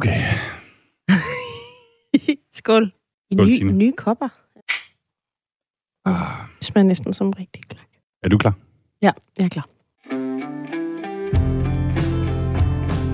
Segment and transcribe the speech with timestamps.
[0.00, 0.16] Okay.
[2.52, 2.92] Skål.
[3.30, 3.72] I Skål, ny, Tine.
[3.72, 4.28] nye kopper.
[6.04, 7.86] Ah, Det smager næsten som rigtig gløk.
[8.22, 8.52] er du klar?
[9.02, 9.68] Ja, jeg er klar.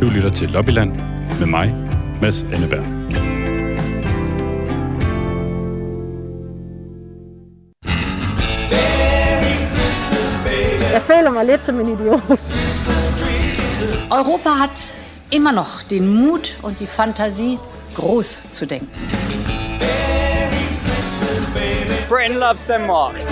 [0.00, 0.90] Du lytter til Lobbyland
[1.40, 1.72] med mig,
[2.22, 2.96] Mads Anneberg.
[10.92, 12.22] Jeg føler mig lidt som en idiot.
[14.10, 17.58] Europa hat immer noch den Mut und die Fantasie,
[17.94, 18.88] groß zu denken.
[22.08, 23.14] Britain loves Denmark.
[23.16, 23.26] Jeg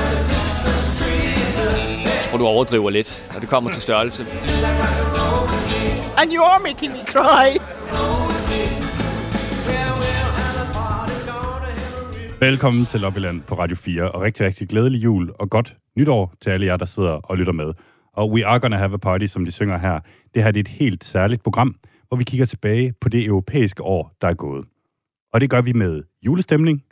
[2.30, 4.26] tror, du overdriver lidt, når det kommer til størrelse.
[6.16, 7.58] And you are making me cry.
[12.40, 16.50] Velkommen til Lobbyland på Radio 4, og rigtig, rigtig glædelig jul og godt nytår til
[16.50, 17.72] alle jer, der sidder og lytter med.
[18.14, 20.00] Og We Are Gonna Have a Party, som de synger her,
[20.34, 21.77] det her det er et helt særligt program,
[22.09, 24.64] hvor vi kigger tilbage på det europæiske år, der er gået.
[25.32, 26.84] Og det gør vi med julestemning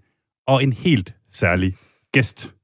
[0.47, 1.75] og en helt særlig
[2.13, 2.55] gæst.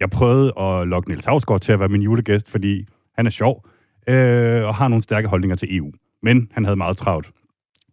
[0.00, 3.66] Jeg prøvede at lokke Niels Havsgaard til at være min julegæst, fordi han er sjov
[4.08, 5.92] øh, og har nogle stærke holdninger til EU.
[6.22, 7.30] Men han havde meget travlt.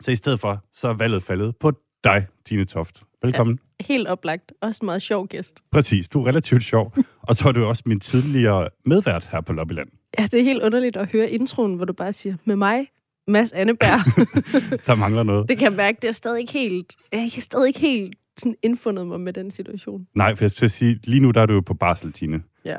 [0.01, 1.71] Så i stedet for, så er valget faldet på
[2.03, 3.03] dig, Tine Toft.
[3.21, 3.59] Velkommen.
[3.79, 4.53] Helt oplagt.
[4.61, 5.61] Også en meget sjov gæst.
[5.71, 6.93] Præcis, du er relativt sjov.
[7.27, 9.89] Og så er du også min tidligere medvært her på Lobbyland.
[10.19, 12.87] Ja, det er helt underligt at høre introen, hvor du bare siger, med mig,
[13.27, 13.99] Mads Anneberg.
[14.87, 15.49] Der mangler noget.
[15.49, 18.55] det kan jeg mærke, det er stadig ikke helt, jeg er stadig ikke helt sådan
[18.63, 20.07] indfundet mig med den situation.
[20.15, 22.41] Nej, for jeg skal sige, lige nu der er du jo på barsel, Tine.
[22.65, 22.77] Ja.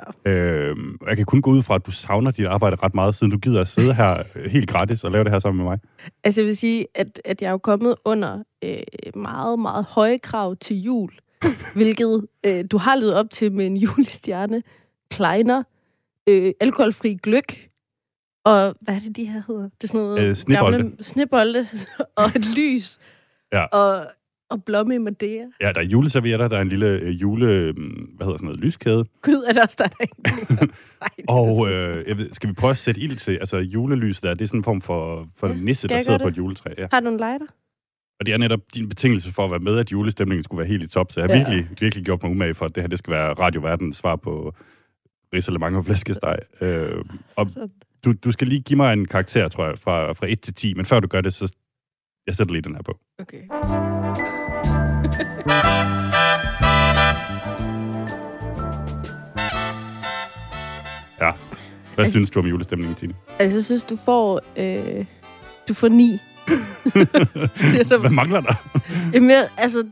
[1.01, 3.31] Og jeg kan kun gå ud fra, at du savner dit arbejde ret meget, siden
[3.31, 5.79] du gider at sidde her øh, helt gratis og lave det her sammen med mig.
[6.25, 8.77] Altså jeg vil sige, at, at jeg er jo kommet under øh,
[9.15, 11.11] meget, meget høje krav til jul,
[11.75, 14.63] hvilket øh, du har levet op til med en julestjerne,
[15.11, 15.63] kleiner,
[16.29, 17.69] øh, alkoholfri gløk,
[18.45, 19.63] og hvad er det, de her hedder?
[19.63, 20.79] Det er sådan noget Øh, snebolde.
[20.79, 21.67] gamle snebolde,
[22.17, 22.99] og et lys,
[23.53, 23.65] Ja.
[23.65, 24.07] og,
[24.51, 25.47] og blomme i Madeira.
[25.61, 27.47] Ja, der er juleservietter, der er en lille øh, jule...
[27.47, 27.75] Øh,
[28.17, 28.61] hvad hedder sådan noget?
[28.61, 29.05] Lyskæde.
[29.23, 30.15] Gud, er der også der er ikke
[31.17, 33.33] det Og øh, jeg ved, skal vi prøve at sætte ild til?
[33.33, 36.25] Altså julelys der, det er sådan en form for, for Ja, nisse, der sidder gøre
[36.25, 36.35] på det?
[36.35, 36.71] et juletræ.
[36.79, 36.87] Ja.
[36.93, 37.47] Har du en lighter?
[38.21, 40.83] Og det er netop din betingelse for at være med, at julestemningen skulle være helt
[40.83, 41.13] i top.
[41.13, 41.39] Så jeg har Ja.
[41.45, 44.55] virkelig, virkelig gjort mig umage for, at det her det skal være radioverdens svar på
[45.35, 46.37] risalemang og flæskesteg.
[46.61, 47.05] Øh,
[47.37, 47.47] og
[48.05, 50.75] du, du skal lige give mig en karakter, tror jeg, fra, fra 1 til 10.
[50.75, 51.55] Men før du gør det, så
[52.27, 52.99] jeg sætter lige den her på.
[53.19, 53.43] Okay.
[61.21, 61.31] Ja.
[61.95, 63.15] Hvad Altså- synes du om julestemningen, Tine?
[63.39, 64.41] Altså, jeg synes, du får...
[64.57, 65.05] Øh,
[65.69, 66.11] du får ni.
[67.73, 68.55] det er der, Hvad mangler der?
[69.15, 69.87] Jamen, altså,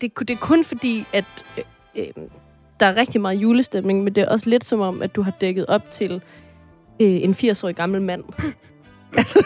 [0.00, 1.64] det, det er kun fordi, at øh,
[2.16, 2.24] øh,
[2.80, 5.32] der er rigtig meget julestemning, men det er også lidt som om, at du har
[5.40, 6.14] dækket op til
[7.00, 8.24] øh, en 80-årig gammel mand.
[9.18, 9.38] altså,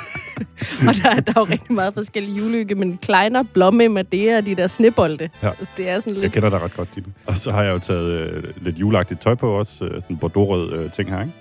[0.88, 4.46] og der, er- der er jo rigtig meget forskellige julehygge, men kleiner, blomme, Madeira og
[4.46, 5.28] de der snebolde.
[5.42, 5.48] Ja.
[5.48, 6.32] Altså, det er sådan Jeg lidt...
[6.32, 7.06] kender dig ret godt, Tine.
[7.26, 9.84] Og så har jeg jo taget øh, lidt juleagtigt tøj på også.
[9.84, 11.32] Øh, sådan bordeaux øh, ting her, ikke?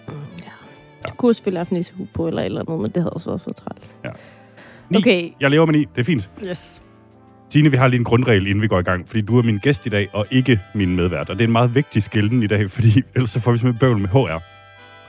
[0.43, 0.49] Ja.
[1.09, 3.41] Du kunne selvfølgelig have haft på eller et eller andet, men det havde også været
[3.41, 3.95] for træls.
[4.89, 4.97] Ni.
[4.97, 5.85] Okay, Jeg lever med ni.
[5.95, 6.29] Det er fint.
[6.45, 6.81] yes.
[7.53, 9.57] Tine, vi har lige en grundregel, inden vi går i gang, fordi du er min
[9.57, 11.29] gæst i dag, og ikke min medvært.
[11.29, 13.79] Og det er en meget vigtig skilden i dag, fordi ellers så får vi simpelthen
[13.79, 14.41] bøvl med HR.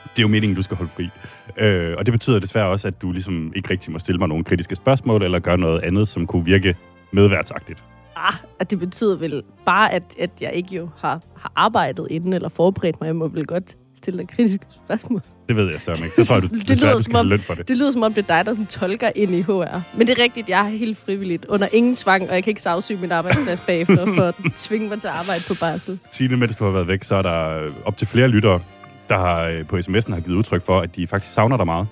[0.03, 1.11] Det er jo meningen, du skal holde fri.
[1.57, 4.45] Øh, og det betyder desværre også, at du ligesom ikke rigtig må stille mig nogle
[4.45, 6.75] kritiske spørgsmål, eller gøre noget andet, som kunne virke
[7.13, 7.83] medværtsagtigt.
[8.17, 12.33] Ah, at det betyder vel bare, at, at jeg ikke jo har, har arbejdet inden
[12.33, 13.07] eller forberedt mig.
[13.07, 15.21] Jeg må vel godt stille dig kritiske spørgsmål.
[15.49, 16.17] Det ved jeg så ikke.
[16.17, 17.69] Så tror jeg, du Det lyder du som om- løn for det.
[17.69, 19.81] Det lyder som om, det er dig, der sådan tolker ind i HR.
[19.99, 21.45] Men det er rigtigt, jeg er helt frivilligt.
[21.45, 25.01] Under ingen tvang, og jeg kan ikke sagsøge min arbejdsplads bagefter for at tvinge mig
[25.01, 25.99] til at arbejde på barsel.
[26.13, 28.61] Tine, mens du har været væk, så er der øh, op til flere lyttere,
[29.09, 31.87] der har, øh, på sms'en har givet udtryk for, at de faktisk savner dig meget.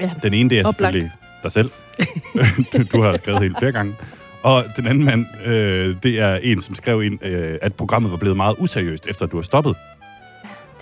[0.00, 0.10] Ja.
[0.22, 0.76] Den ene, det er Oplagt.
[0.94, 1.70] selvfølgelig dig selv.
[2.92, 3.94] du har skrevet helt flere gange.
[4.42, 8.16] Og den anden mand, øh, det er en, som skrev ind, øh, at programmet var
[8.16, 9.76] blevet meget useriøst, efter at du har stoppet.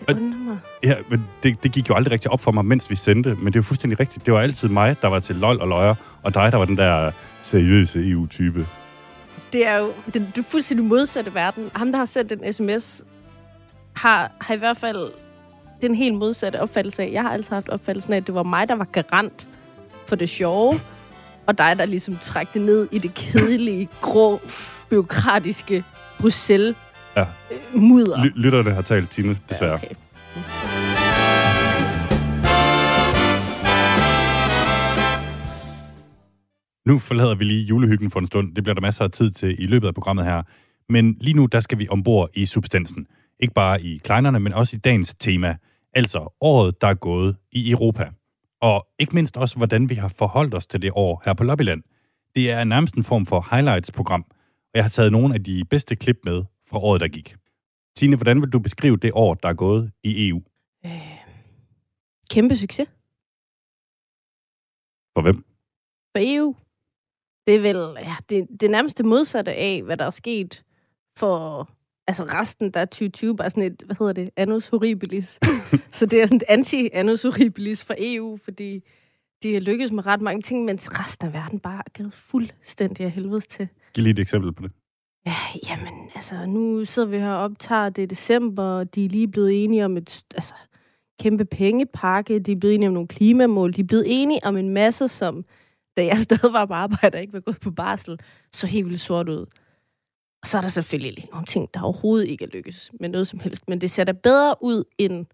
[0.08, 0.58] Mig.
[0.82, 3.34] Ja, men det, det gik jo aldrig rigtig op for mig, mens vi sendte.
[3.34, 4.26] Men det er jo fuldstændig rigtigt.
[4.26, 6.76] Det var altid mig, der var til lol og løjer, og dig, der var den
[6.76, 7.10] der
[7.42, 8.66] seriøse EU-type.
[9.52, 11.70] Det er jo det, det er fuldstændig modsatte verden.
[11.74, 13.04] Ham, der har sendt en sms,
[13.92, 15.10] har, har i hvert fald
[15.82, 17.10] den helt modsatte opfattelse af.
[17.12, 19.48] Jeg har altid haft opfattelsen af, at det var mig, der var garant
[20.06, 20.80] for det sjove,
[21.46, 24.40] og dig, der ligesom træk det ned i det kedelige, grå,
[24.90, 25.84] byråkratiske
[26.20, 26.76] Bruxelles
[27.16, 27.26] Ja.
[27.74, 28.24] mudder.
[28.24, 29.70] Ly- lytterne har talt, Tine, desværre.
[29.70, 29.94] Ja, okay.
[36.86, 38.54] Nu forlader vi lige julehyggen for en stund.
[38.54, 40.42] Det bliver der masser af tid til i løbet af programmet her.
[40.88, 43.06] Men lige nu, der skal vi ombord i substansen.
[43.40, 45.56] Ikke bare i kleinerne, men også i dagens tema.
[45.94, 48.10] Altså året, der er gået i Europa.
[48.60, 51.82] Og ikke mindst også, hvordan vi har forholdt os til det år her på Lobbyland.
[52.34, 55.96] Det er nærmest en form for highlights-program, og jeg har taget nogle af de bedste
[55.96, 57.36] klip med fra året, der gik.
[57.96, 60.42] Tine, hvordan vil du beskrive det år, der er gået i EU?
[60.86, 61.18] Øh,
[62.30, 62.88] kæmpe succes
[65.14, 65.44] For hvem?
[66.16, 66.54] for EU.
[67.46, 70.64] Det er vel ja, det, det nærmeste modsatte af, hvad der er sket
[71.18, 71.68] for
[72.06, 75.40] altså resten, der er 2020 bare sådan et, hvad hedder det, annus horribilis.
[75.98, 78.82] så det er sådan et anti-annus horribilis for EU, fordi
[79.42, 83.06] de har lykkes med ret mange ting, mens resten af verden bare er gået fuldstændig
[83.06, 83.68] af helvedes til.
[83.94, 84.72] Giv lige et eksempel på det.
[85.26, 85.36] Ja,
[85.68, 89.64] jamen, altså, nu sidder vi her og optager det december, og de er lige blevet
[89.64, 90.54] enige om et altså,
[91.20, 94.68] kæmpe pengepakke, de er blevet enige om nogle klimamål, de er blevet enige om en
[94.68, 95.44] masse, som,
[95.96, 98.20] da jeg stadig var på arbejde og ikke var gået på barsel,
[98.52, 99.46] så helt vildt sort ud.
[100.42, 103.40] Og så er der selvfølgelig nogle ting, der overhovedet ikke er lykkes med noget som
[103.40, 105.26] helst, men det ser da bedre ud, end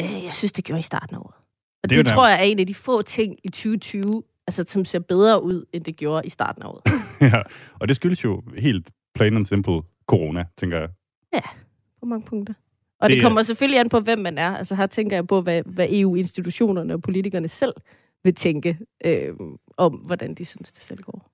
[0.00, 1.34] øh, jeg synes, det gjorde i starten af året.
[1.82, 4.84] Og Det det tror jeg er en af de få ting i 2020, altså, som
[4.84, 6.82] ser bedre ud, end det gjorde i starten af året.
[7.32, 7.42] ja,
[7.80, 10.88] og det skyldes jo helt plain and simple corona, tænker jeg.
[12.00, 12.54] på mange punkter.
[13.00, 14.56] Og Det det, er- kommer selvfølgelig an på, hvem man er.
[14.56, 17.72] Altså her tænker jeg på, hvad, hvad EU-institutionerne og politikerne selv
[18.24, 19.34] vil tænke øh,
[19.76, 21.30] om, hvordan de synes, det selv går.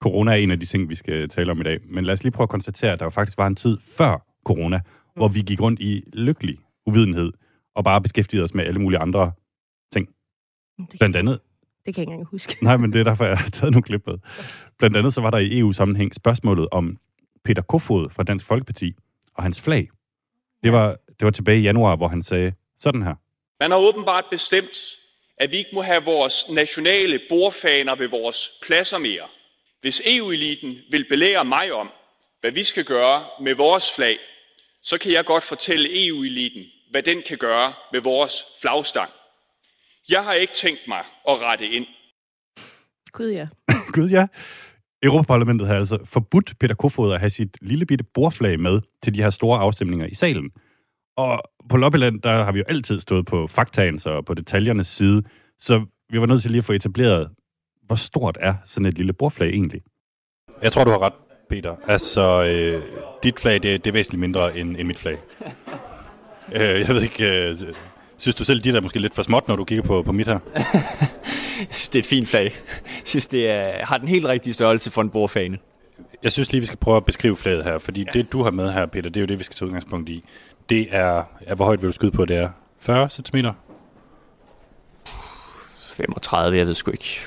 [0.00, 1.78] Corona er en af de ting, vi skal tale om i dag.
[1.88, 4.26] Men lad os lige prøve at konstatere, at der jo faktisk var en tid før
[4.44, 5.12] corona, mm.
[5.16, 7.32] hvor vi gik rundt i lykkelig uvidenhed
[7.74, 9.32] og bare beskæftigede os med alle mulige andre
[9.92, 10.08] ting.
[10.78, 11.40] Det, Blandt andet,
[11.86, 12.64] det kan jeg ikke engang huske.
[12.64, 14.14] nej, men det er derfor, jeg har taget nogle klip med.
[14.78, 16.98] Blandt andet så var der i EU-sammenhæng spørgsmålet om
[17.44, 18.94] Peter Kofod fra Dansk Folkeparti
[19.34, 19.88] og hans flag.
[20.64, 23.14] Det var, det var tilbage i januar, hvor han sagde sådan her.
[23.60, 24.76] Man har åbenbart bestemt,
[25.36, 29.28] at vi ikke må have vores nationale bordfaner ved vores pladser mere.
[29.80, 31.88] Hvis EU-eliten vil belære mig om,
[32.40, 34.18] hvad vi skal gøre med vores flag,
[34.82, 39.10] så kan jeg godt fortælle EU-eliten, hvad den kan gøre med vores flagstang.
[40.08, 41.86] Jeg har ikke tænkt mig at rette ind.
[43.12, 43.48] Gud ja.
[43.96, 44.26] Gud ja.
[45.02, 49.22] Europaparlamentet har altså forbudt Peter Kofod at have sit lille bitte bordflag med til de
[49.22, 50.50] her store afstemninger i salen.
[51.16, 55.22] Og på Lobbyland, der har vi jo altid stået på faktaens og på detaljernes side,
[55.60, 57.30] så vi var nødt til lige at få etableret,
[57.86, 59.82] hvor stort er sådan et lille bordflag egentlig?
[60.62, 61.12] Jeg tror, du har ret,
[61.48, 61.76] Peter.
[61.86, 62.82] Altså, øh,
[63.22, 65.18] dit flag, det, det er væsentligt mindre end, end mit flag.
[66.54, 67.56] øh, jeg ved ikke, øh,
[68.18, 70.28] synes du selv, dit er måske lidt for småt, når du kigger på, på mit
[70.28, 70.38] her?
[71.58, 72.44] Jeg synes, det er et fint flag.
[72.44, 75.58] Jeg synes, det er, har den helt rigtige størrelse for en bordfane.
[76.22, 78.10] Jeg synes lige, vi skal prøve at beskrive flaget her, fordi ja.
[78.12, 80.24] det, du har med her, Peter, det er jo det, vi skal tage udgangspunkt i.
[80.68, 82.48] Det er, ja, hvor højt vil du skyde på, det er
[82.80, 83.36] 40 cm?
[85.96, 87.20] 35, jeg ved sgu ikke.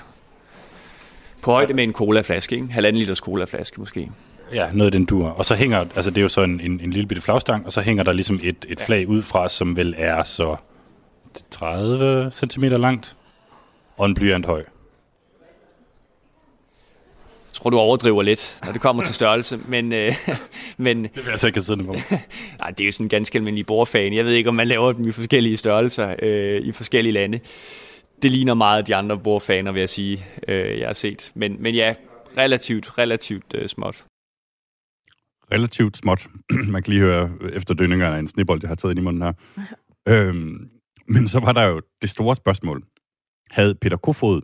[1.42, 2.68] På højde med en colaflaske, ikke?
[2.68, 4.12] Halvanden liters colaflaske måske.
[4.54, 5.28] Ja, noget af den dur.
[5.28, 7.74] Og så hænger, altså det er jo så en, en, en lille bitte flagstang, og
[7.74, 10.56] så hænger der ligesom et, et flag ud fra, som vel er så
[11.51, 13.16] 30 cm langt,
[13.98, 14.63] og en blyant høj.
[17.48, 19.60] Jeg tror, du overdriver lidt, når det kommer til størrelse.
[19.68, 20.13] Men, øh,
[20.78, 21.94] men Det vil jeg altså ikke siddende på.
[22.60, 24.16] nej, det er jo sådan en ganske almindelig bordfane.
[24.16, 27.39] Jeg ved ikke, om man laver dem i forskellige størrelser øh, i forskellige lande.
[28.22, 31.31] Det ligner meget de andre bordfaner, vil jeg sige, øh, jeg har set.
[31.36, 31.94] Men, men ja,
[32.38, 34.06] relativt, relativt øh, småt.
[35.54, 36.28] Relativt småt.
[36.74, 39.33] Man kan lige høre efterdønningerne af en snibbold, jeg har taget ind i munden her.
[40.07, 40.69] Øhm,
[41.07, 42.83] men så var der jo det store spørgsmål.
[43.51, 44.42] Havde Peter Kofod,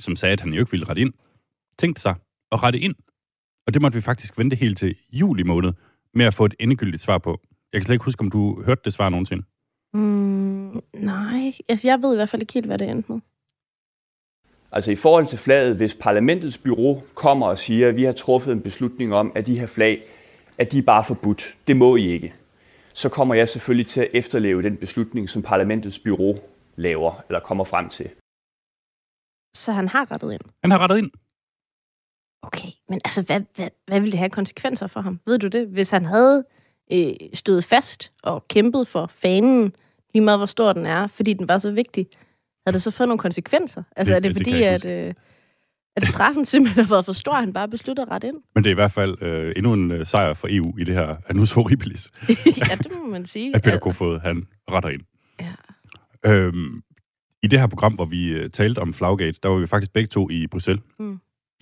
[0.00, 1.12] som sagde, at han jo ikke ville rette ind,
[1.78, 2.14] tænkt sig
[2.52, 2.94] at rette ind?
[3.66, 5.72] Og det måtte vi faktisk vente helt til juli måned
[6.14, 7.40] med at få et endegyldigt svar på.
[7.72, 9.42] Jeg kan slet ikke huske, om du hørte det svar nogensinde.
[9.94, 13.20] Mm, nej, altså, jeg ved i hvert fald ikke helt, hvad det endte med.
[14.72, 18.52] Altså i forhold til flaget, hvis parlamentets bureau kommer og siger, at vi har truffet
[18.52, 20.02] en beslutning om, at de her flag,
[20.58, 22.34] at de er bare forbudt, det må I ikke,
[22.94, 26.38] så kommer jeg selvfølgelig til at efterleve den beslutning, som parlamentets bureau
[26.76, 28.10] laver eller kommer frem til.
[29.56, 30.40] Så han har rettet ind.
[30.62, 31.10] Han har rettet ind.
[32.42, 35.20] Okay, men altså, hvad, hvad, hvad ville det have konsekvenser for ham?
[35.26, 35.66] Ved du det?
[35.68, 36.44] Hvis han havde
[36.92, 39.76] øh, stået fast og kæmpet for fanen,
[40.14, 42.06] lige meget hvor stor den er, fordi den var så vigtig,
[42.66, 43.82] havde det så fået nogle konsekvenser?
[43.96, 45.14] Altså, Det- er det, det- fordi, at, øh,
[45.96, 48.36] at straffen simpelthen har været for stor, at han bare beslutter at rette ind?
[48.54, 50.94] Men det er i hvert fald øh, endnu en øh, sejr for EU i det
[50.94, 52.08] her Anus Horribilis,
[52.70, 53.56] ja, det må man sige.
[53.56, 55.00] at Peter Kofod, han retter ind.
[55.40, 55.52] Ja.
[56.30, 56.82] Øhm,
[57.42, 60.08] I det her program, hvor vi øh, talte om Flaggate, der var vi faktisk begge
[60.08, 60.82] to i Bruxelles.
[60.98, 61.18] Mm.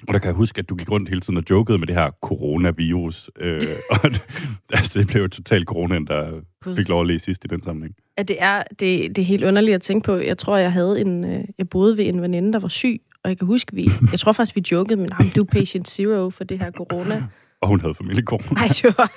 [0.09, 1.95] Og der kan jeg huske, at du gik rundt hele tiden og jokede med det
[1.95, 3.31] her coronavirus.
[3.39, 3.61] Øh,
[3.91, 4.23] og det,
[4.73, 6.41] altså, det blev jo totalt coronaen, der
[6.77, 7.95] fik lov at læse sidst i den sammenhæng.
[8.17, 10.17] at det er, det, det er helt underligt at tænke på.
[10.17, 13.31] Jeg tror, jeg havde en, øh, jeg boede ved en veninde, der var syg, og
[13.31, 16.31] jeg kan huske, vi, jeg tror faktisk, vi jokede, men ham, du er patient zero
[16.31, 17.29] for det her corona.
[17.61, 18.55] Og hun havde familiekorn.
[18.55, 19.13] Nej, det var,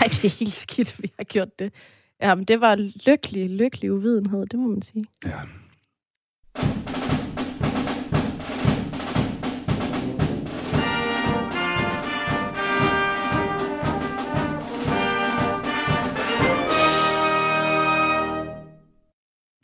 [0.00, 1.72] ej, det er helt skidt, vi har gjort det.
[2.22, 2.74] Jamen, det var
[3.06, 5.04] lykkelig, lykkelig uvidenhed, det må man sige.
[5.26, 5.40] Ja.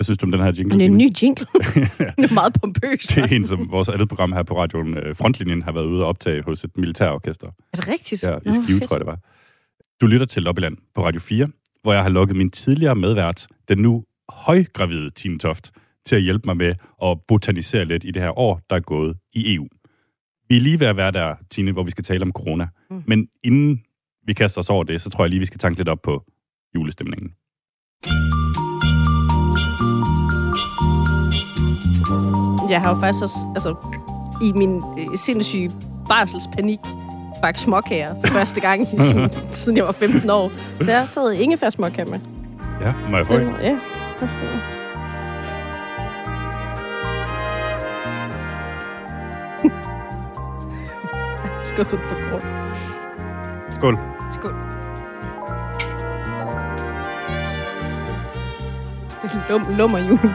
[0.07, 0.75] Synes du om den her jingle?
[0.75, 1.47] Det er en ny jingle.
[2.19, 3.15] det er meget pompøst.
[3.15, 6.03] Det er en, som vores andet program her på radioen, øh, Frontlinjen, har været ude
[6.03, 7.47] og optage hos et militærorkester.
[7.47, 8.23] Er det rigtigt?
[8.23, 8.89] Ja, i Skive, fedt.
[8.89, 9.19] tror jeg, det var.
[10.01, 11.49] Du lytter til Lobbyland på Radio 4,
[11.83, 15.73] hvor jeg har lukket min tidligere medvært, den nu højgravide Tine Toft,
[16.07, 19.17] til at hjælpe mig med at botanisere lidt i det her år, der er gået
[19.33, 19.69] i EU.
[20.49, 22.69] Vi er lige ved at være der, Tine, hvor vi skal tale om corona.
[22.91, 23.03] Mm.
[23.07, 23.83] Men inden
[24.27, 26.25] vi kaster os over det, så tror jeg lige, vi skal tanke lidt op på
[26.75, 27.33] julestemningen.
[32.71, 33.75] Jeg har jo faktisk også, altså,
[34.43, 35.73] i min øh, sindssyge
[36.09, 36.81] barselspanik,
[37.43, 40.53] bagt småkager for første gang i, sådan, siden jeg var 15 år.
[40.81, 42.21] Så jeg har taget ingefær småkager med.
[42.81, 43.49] Ja, må jeg få en?
[43.63, 43.79] Ja,
[44.21, 44.47] værsgo.
[51.61, 52.47] Skuffet for kort.
[53.71, 53.99] Skål.
[54.33, 54.55] Skål.
[59.23, 60.33] Det er lum, lummer julen.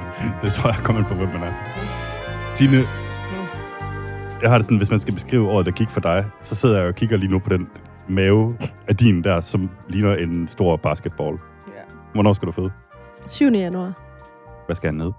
[0.42, 1.52] Det tror jeg kommer på, hvem man er.
[2.54, 2.76] Tine,
[4.42, 6.78] jeg har det sådan, hvis man skal beskrive året, der gik for dig, så sidder
[6.78, 7.68] jeg og kigger lige nu på den
[8.08, 8.56] mave
[8.88, 11.38] af din der, som ligner en stor basketball.
[11.68, 11.82] Ja.
[12.14, 12.70] Hvornår skal du føde?
[13.28, 13.52] 7.
[13.52, 13.92] januar.
[14.66, 15.12] Hvad skal han ned?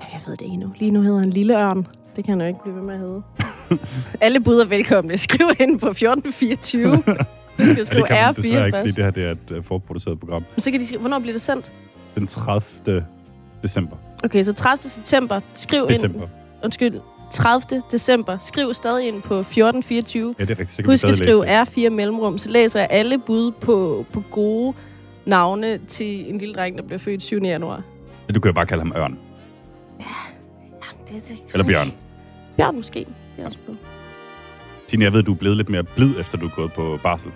[0.00, 0.72] Jeg ved det ikke endnu.
[0.76, 1.86] Lige nu hedder han Lille Ørn.
[2.16, 3.22] Det kan han jo ikke blive ved med at hedde.
[4.26, 5.18] Alle bud er velkomne.
[5.18, 6.96] Skriv ind på 1424.
[7.58, 9.64] Du skal skrive det kan man R4 ikke, fordi det her det er et uh,
[9.64, 10.44] forproduceret program.
[10.58, 11.72] Så kan de skrive, hvornår bliver det sendt?
[12.14, 13.04] Den 30.
[13.62, 13.96] december.
[14.24, 14.82] Okay, så 30.
[14.90, 15.40] september.
[15.54, 16.22] Skriv December.
[16.22, 16.30] ind.
[16.64, 17.00] Undskyld.
[17.32, 17.82] 30.
[17.92, 18.38] december.
[18.38, 20.34] Skriv stadig ind på 1424.
[20.38, 20.70] Ja, det er rigtigt.
[20.70, 21.86] Så kan Husk at skrive det.
[21.86, 22.38] R4 mellemrum.
[22.38, 24.74] Så læser jeg alle bud på, på gode
[25.24, 27.42] navne til en lille dreng, der bliver født 7.
[27.42, 27.82] januar.
[28.28, 29.18] Ja, Du kan jo bare kalde ham Ørn.
[31.08, 31.92] Det, det, Eller Bjørn.
[32.56, 32.98] Bjørn måske.
[33.36, 33.74] Det er også på.
[34.88, 37.30] Tine, jeg ved, du er blevet lidt mere blid, efter du er gået på barsel.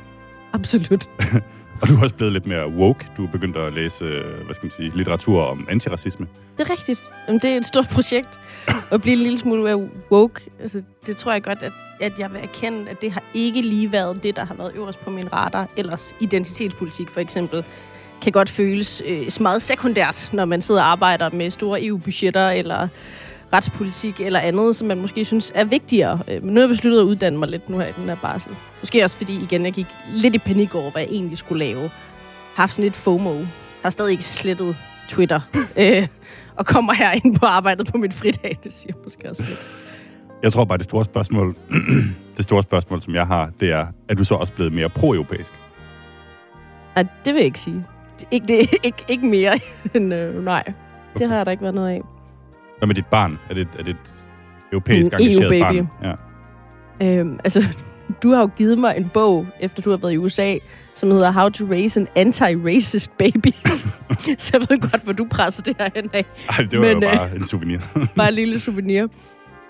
[0.53, 1.09] Absolut.
[1.83, 3.07] Og du er også blevet lidt mere woke.
[3.17, 6.27] Du er begyndt at læse, øh, hvad skal man sige, litteratur om antiracisme.
[6.59, 7.03] Det er rigtigt.
[7.29, 8.41] Jamen, det er et stort projekt
[8.91, 10.41] at blive en lille smule mere woke.
[10.61, 13.93] Altså, det tror jeg godt, at, at jeg vil erkende, at det har ikke lige
[13.93, 15.69] været det, der har været øverst på min radar.
[15.77, 17.65] Ellers identitetspolitik for eksempel
[18.23, 22.89] kan godt føles øh, meget sekundært, når man sidder og arbejder med store EU-budgetter eller
[23.53, 26.21] retspolitik eller andet, som man måske synes er vigtigere.
[26.29, 28.17] Øh, Men nu har jeg besluttet at uddanne mig lidt nu her i den her
[28.23, 28.53] barsel.
[28.81, 31.91] Måske også fordi, igen, jeg gik lidt i panik over, hvad jeg egentlig skulle lave.
[32.55, 33.35] Haft sådan lidt FOMO.
[33.83, 34.77] Har stadig ikke slettet
[35.09, 35.41] Twitter.
[35.77, 36.07] øh,
[36.57, 38.59] og kommer her ind på arbejdet på min fridag.
[38.65, 39.67] Det siger måske også lidt.
[40.43, 41.57] Jeg tror bare, det store spørgsmål,
[42.37, 45.53] det store spørgsmål, som jeg har, det er, er du så også blevet mere pro-europæisk?
[46.95, 47.85] Nej, det vil jeg ikke sige.
[48.21, 49.61] Det, ikke, det, ikke, ikke mere
[49.95, 50.73] end øh, nej.
[51.19, 52.01] Det har jeg da ikke været noget af.
[52.83, 53.39] Hvad med dit barn?
[53.51, 53.97] Er det, er det et
[54.73, 55.87] europæisk En engageret EU-baby.
[56.01, 56.17] barn?
[57.01, 57.19] Ja.
[57.19, 57.65] Øhm, altså,
[58.23, 60.57] du har jo givet mig en bog, efter du har været i USA,
[60.95, 63.53] som hedder How to Raise an Anti-Racist Baby.
[64.39, 66.25] så jeg ved godt, hvor du presser det her hen af.
[66.49, 67.79] Ej, det var Men, jo øh, bare en souvenir.
[68.17, 69.07] Bare en lille souvenir.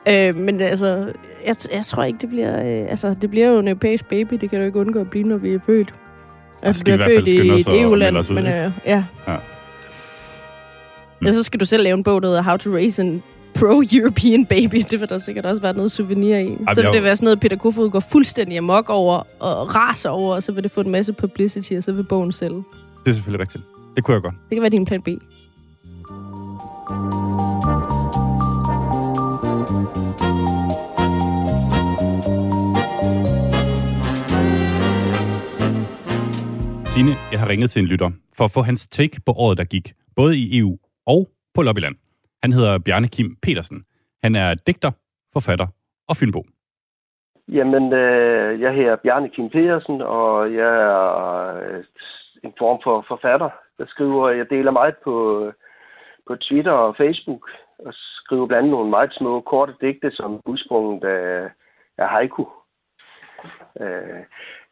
[0.08, 1.12] Øh, men altså,
[1.46, 2.60] jeg, jeg tror ikke, det bliver...
[2.60, 4.34] Øh, altså, det bliver jo en europæisk baby.
[4.34, 5.94] Det kan du ikke undgå at blive, når vi er født.
[6.62, 9.04] Altså, vi i er født i os et EU-land, men øh, ja.
[9.28, 9.36] Ja.
[11.24, 13.22] Ja, så skal du selv lave en bog, der hedder How to Raise an
[13.58, 14.82] Pro-European Baby.
[14.90, 16.56] Det vil der sikkert også være noget souvenir i.
[16.68, 20.08] så vil jeg- det være sådan noget, Peter Kofod går fuldstændig amok over og raser
[20.10, 22.56] over, og så vil det få en masse publicity, og så vil bogen sælge.
[22.56, 22.64] Det
[23.04, 23.64] Det er selvfølgelig rigtigt.
[23.96, 24.34] Det kunne jeg godt.
[24.52, 25.08] kan være din plan B.
[36.94, 39.64] Tine, jeg har ringet til en lytter for at få hans take på året, der
[39.64, 40.76] gik, både i EU
[41.06, 41.96] og på Lobbyland.
[42.42, 43.84] Han hedder Bjarne Kim Petersen.
[44.22, 44.90] Han er digter,
[45.32, 45.66] forfatter
[46.08, 46.44] og fynbo.
[47.48, 51.84] Jamen, øh, jeg hedder Bjarne Kim Petersen, og jeg er øh,
[52.44, 55.16] en form for forfatter, der skriver, jeg deler meget på,
[56.26, 61.04] på Twitter og Facebook, og skriver blandt andet nogle meget små, korte digte, som udsprunget
[61.04, 61.50] af,
[61.98, 62.46] af haiku.
[63.80, 64.22] Øh,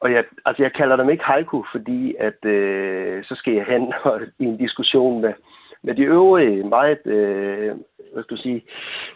[0.01, 3.93] og jeg, altså jeg kalder dem ikke haiku, fordi at øh, så skal jeg hen
[4.05, 5.33] og, i en diskussion med,
[5.85, 7.77] med de øvrige meget, øh,
[8.13, 8.63] hvad skal du sige,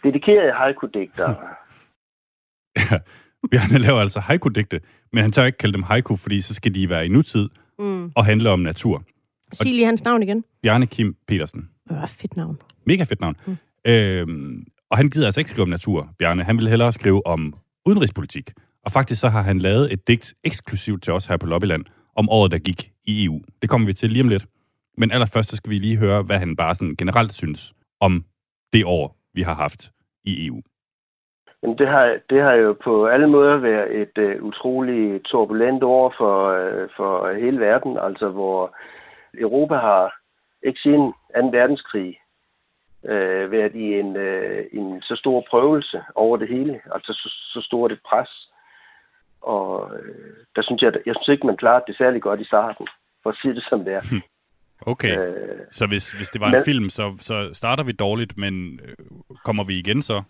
[0.05, 1.37] dedikerede haiku-digtere.
[3.51, 4.81] Bjarne laver altså haiku-digte,
[5.13, 8.13] men han tør ikke kalde dem haiku, fordi så skal de være i nutid Mm.
[8.17, 9.03] og handle om natur.
[9.53, 10.45] Sig lige hans navn igen.
[10.63, 11.69] Bjarne Kim Petersen.
[11.91, 12.59] Et fedt navn.
[12.87, 13.37] Mega fedt navn.
[13.47, 13.57] Mm.
[13.87, 16.45] Øhm, og han gider altså ikke skrive om natur, Bjarne.
[16.45, 17.55] Han vil hellere skrive om
[17.87, 18.51] udenrigspolitik.
[18.85, 21.85] Og faktisk så har han lavet et digt eksklusivt til os her på Lobbyland
[22.17, 23.41] om året, der gik i EU.
[23.63, 24.47] Det kommer vi til lige om lidt.
[24.97, 28.25] Men allerførst så skal vi lige høre, hvad han bare sådan generelt synes om
[28.73, 29.91] det år, vi har haft
[30.25, 30.63] i EU.
[31.63, 36.15] Jamen, det har, det har jo på alle måder været et uh, utroligt turbulent år
[36.19, 38.77] for, uh, for hele verden, altså hvor
[39.39, 40.15] Europa har
[40.63, 41.59] ikke siden 2.
[41.59, 42.19] verdenskrig
[43.05, 47.67] øh, været i en, øh, en så stor prøvelse over det hele, altså så, så
[47.67, 48.29] stort et pres.
[49.41, 52.87] Og øh, der synes jeg, jeg synes ikke, man klarede det særlig godt i starten,
[53.23, 54.01] for at sige det som det er.
[54.87, 58.39] Okay, øh, så hvis, hvis det var men, en film, så, så starter vi dårligt,
[58.39, 59.07] men øh,
[59.45, 60.23] kommer vi igen så?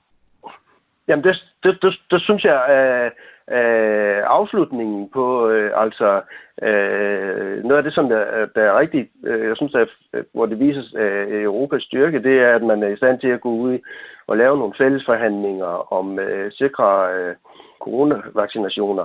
[1.08, 3.10] Jamen, det, det, det, det synes jeg, øh,
[3.56, 6.22] øh, afslutningen på, øh, altså
[6.62, 9.88] øh, noget af det, som der, der er rigtigt, øh, jeg synes, at,
[10.32, 13.40] hvor det vises øh, Europas styrke, det er, at man er i stand til at
[13.40, 13.78] gå ud
[14.26, 17.34] og lave nogle fælles forhandlinger om øh, sikre øh,
[17.80, 19.04] coronavaccinationer.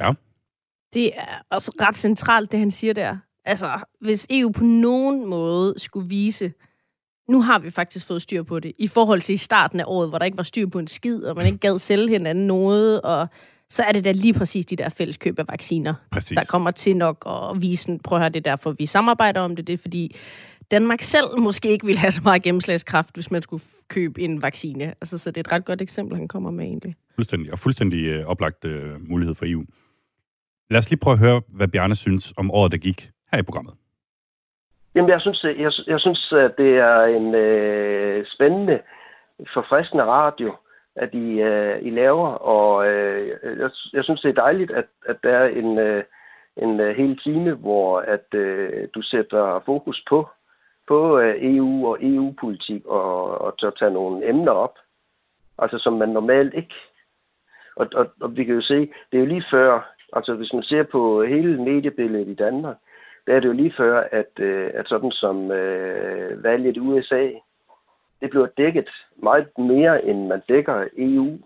[0.00, 0.10] Ja.
[0.94, 3.16] Det er også ret centralt, det han siger der.
[3.48, 6.52] Altså, hvis EU på nogen måde skulle vise,
[7.28, 10.08] nu har vi faktisk fået styr på det, i forhold til i starten af året,
[10.08, 13.00] hvor der ikke var styr på en skid, og man ikke gad sælge hinanden noget,
[13.00, 13.28] og
[13.70, 16.36] så er det da lige præcis de der fælles køb af vacciner, præcis.
[16.36, 19.56] Der kommer til nok at vise, prøv at høre, det er derfor, vi samarbejder om
[19.56, 20.16] det, det er fordi
[20.70, 24.84] Danmark selv måske ikke ville have så meget gennemslagskraft, hvis man skulle købe en vaccine.
[24.84, 26.94] Altså, så det er et ret godt eksempel, han kommer med egentlig.
[27.14, 29.64] Fuldstændig, og fuldstændig øh, oplagt øh, mulighed for EU.
[30.70, 33.42] Lad os lige prøve at høre, hvad Bjarne synes om året, der gik her i
[33.42, 33.74] programmet.
[34.94, 38.80] Jamen, jeg synes, jeg, jeg synes at det er en øh, spændende,
[39.54, 40.56] forfriskende radio,
[40.96, 45.16] at I, øh, I laver, og øh, jeg, jeg synes, det er dejligt, at, at
[45.22, 46.04] der er en, øh,
[46.56, 50.28] en øh, hel time, hvor at øh, du sætter fokus på,
[50.88, 54.78] på øh, EU og EU-politik, og, og tør tage nogle emner op,
[55.58, 56.74] altså som man normalt ikke.
[57.76, 60.62] Og, og, og vi kan jo se, det er jo lige før, altså hvis man
[60.62, 62.76] ser på hele mediebilledet i Danmark,
[63.28, 67.28] der er det jo lige før, at, øh, at sådan som øh, valget i USA,
[68.20, 68.88] det bliver dækket
[69.22, 71.38] meget mere, end man dækker EU.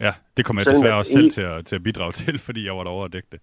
[0.00, 2.38] Ja, det kommer jeg Sådan desværre også selv I- til at, til at bidrage til,
[2.46, 3.40] fordi jeg var derovre og dække det.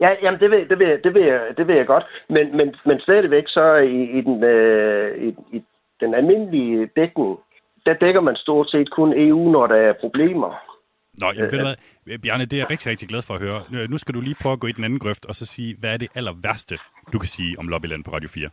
[0.00, 2.74] Ja, jamen det ved, det ved, det ved, jeg- det ved jeg godt, men, men,
[2.86, 5.62] men stadigvæk så i, i, den, øh, i, i
[6.00, 7.38] den almindelige dækning,
[7.86, 10.54] der dækker man stort set kun EU, når der er problemer.
[11.20, 11.64] Nå, jamen, ved du
[12.04, 13.62] hvad, Bjarne, det er jeg rigtig, rigtig glad for at høre.
[13.70, 15.76] Nu- Nu skal du lige prøve at gå i den anden grøft, og så sige,
[15.80, 16.78] hvad er det aller værste,
[17.12, 18.50] du kan sige om Lobbyland på Radio 4?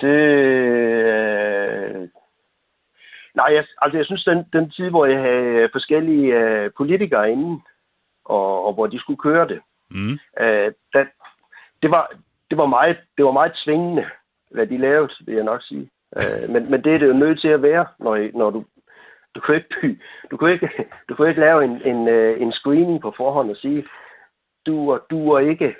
[0.00, 0.08] Det...
[0.08, 2.08] Øh...
[3.34, 7.60] Nej, jeg, altså jeg synes, den, den tid, hvor jeg havde forskellige øh, politikere inde,
[8.24, 9.60] og, og hvor de skulle køre det,
[9.94, 10.12] Mm.
[10.40, 11.04] øh, der,
[11.82, 12.10] det, var,
[12.50, 14.04] det, var meget, det var meget svingende,
[14.50, 15.90] hvad de lavede, vil jeg nok sige.
[16.16, 18.64] Øh, men, men det er det jo nødt til at være, når, når du
[19.34, 19.98] du kan ikke,
[20.30, 20.68] du kan ikke,
[21.08, 23.84] du kan ikke lave en, en, øh, en screening på forhånd og sige,
[24.66, 25.74] du og du og ikke.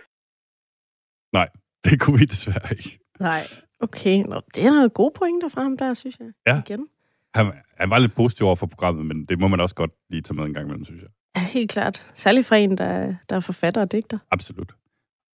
[1.32, 1.48] Nej,
[1.84, 2.98] det kunne vi desværre ikke.
[3.20, 3.42] Nej,
[3.80, 4.16] okay.
[4.28, 6.32] Nå, det er nogle gode pointer fra ham der, synes jeg.
[6.46, 6.62] Ja.
[6.66, 6.88] Igen.
[7.34, 10.22] Han, han var lidt positiv over for programmet, men det må man også godt lige
[10.22, 11.10] tage med en gang imellem, synes jeg.
[11.36, 12.10] Ja, helt klart.
[12.14, 14.18] Særligt fra en, der, der er forfatter og digter.
[14.30, 14.74] Absolut.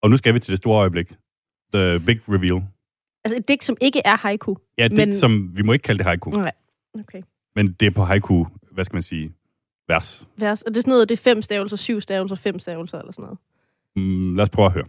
[0.02, 1.08] Og nu skal vi til det store øjeblik.
[1.74, 2.64] The big reveal.
[3.24, 4.56] Altså et digt, som ikke er haiku.
[4.78, 6.52] Ja, det Men- som, vi må ikke kalde det haiku, Nej,
[7.00, 7.22] okay.
[7.58, 9.32] Men det er på haiku, hvad skal man sige,
[9.88, 10.28] vers.
[10.38, 10.62] Vers.
[10.62, 13.24] Og det er sådan noget, det er fem stavelser, syv stavelser, fem stavelser eller sådan
[13.24, 13.40] noget.
[13.96, 14.86] Mm, lad os prøve at høre.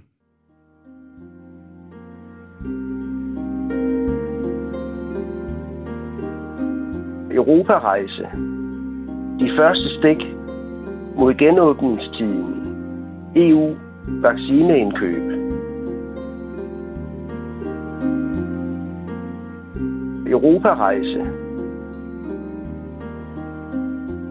[7.30, 8.22] Europarejse.
[9.40, 10.18] De første stik
[11.16, 12.54] mod genåbningstiden.
[13.36, 13.76] EU
[14.06, 15.22] vaccineindkøb.
[20.26, 21.47] Europarejse.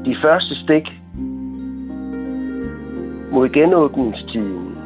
[0.08, 0.86] De første stik
[3.34, 4.78] mod genåbningstiden.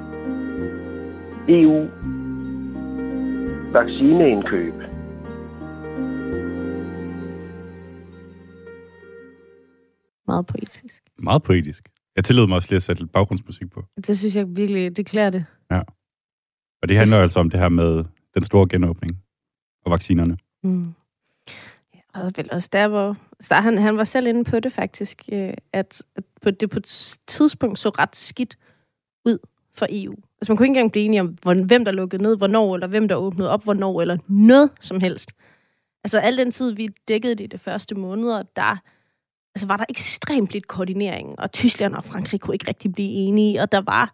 [1.47, 1.88] EU
[3.73, 4.73] vaccineindkøb.
[10.27, 11.03] Meget poetisk.
[11.19, 11.89] Meget poetisk.
[12.15, 13.86] Jeg tillod mig også lige at sætte lidt baggrundsmusik på.
[14.07, 15.45] Det synes jeg virkelig, det klæder det.
[16.81, 18.03] Og det handler altså om det her med
[18.34, 19.12] den store genåbning
[19.86, 20.38] og vaccinerne.
[20.63, 20.93] Mm.
[22.13, 23.17] Og vel også der, hvor...
[23.39, 26.80] Så han, han var selv inde på det faktisk, øh, at, at på det på
[26.80, 28.58] et tidspunkt så ret skidt
[29.26, 29.38] ud
[29.74, 30.15] for EU.
[30.41, 31.28] Altså man kunne ikke engang blive enige om,
[31.65, 35.32] hvem der lukkede ned, hvornår, eller hvem der åbnede op, hvornår, eller noget som helst.
[36.04, 38.78] Altså al den tid, vi dækkede det i de første måneder, der
[39.56, 43.62] altså, var der ekstremt lidt koordinering, og Tyskland og Frankrig kunne ikke rigtig blive enige,
[43.62, 44.13] og der var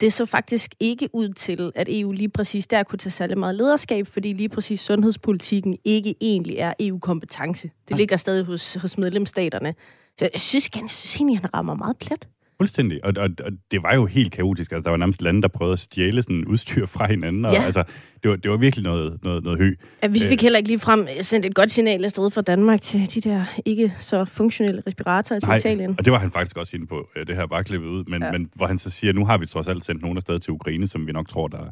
[0.00, 3.54] det så faktisk ikke ud til, at EU lige præcis der kunne tage særlig meget
[3.54, 7.70] lederskab, fordi lige præcis sundhedspolitikken ikke egentlig er EU-kompetence.
[7.88, 9.74] Det ligger stadig hos, hos medlemsstaterne.
[10.18, 12.28] Så jeg synes, jeg synes egentlig, han rammer meget plet.
[12.56, 13.04] Fuldstændig.
[13.04, 14.72] Og, og, og det var jo helt kaotisk.
[14.72, 17.44] Altså, der var nærmest lande, der prøvede at stjæle sådan udstyr fra hinanden.
[17.44, 17.62] Og, Ja.
[17.62, 17.82] altså,
[18.22, 19.74] det, var, det var virkelig noget, noget, noget hø.
[20.02, 23.14] Ja, vi fik heller ikke lige frem sendt et godt signal afsted fra Danmark til
[23.14, 25.94] de der ikke så funktionelle respiratorer til Italien.
[25.98, 27.08] og det var han faktisk også inde på.
[27.16, 28.04] øh, Det her bare klippet ud.
[28.04, 28.22] Men.
[28.22, 28.32] Ja.
[28.32, 30.86] men hvor han så siger, nu har vi trods alt sendt nogen afsted til Ukraine,
[30.86, 31.64] som vi nok tror, der,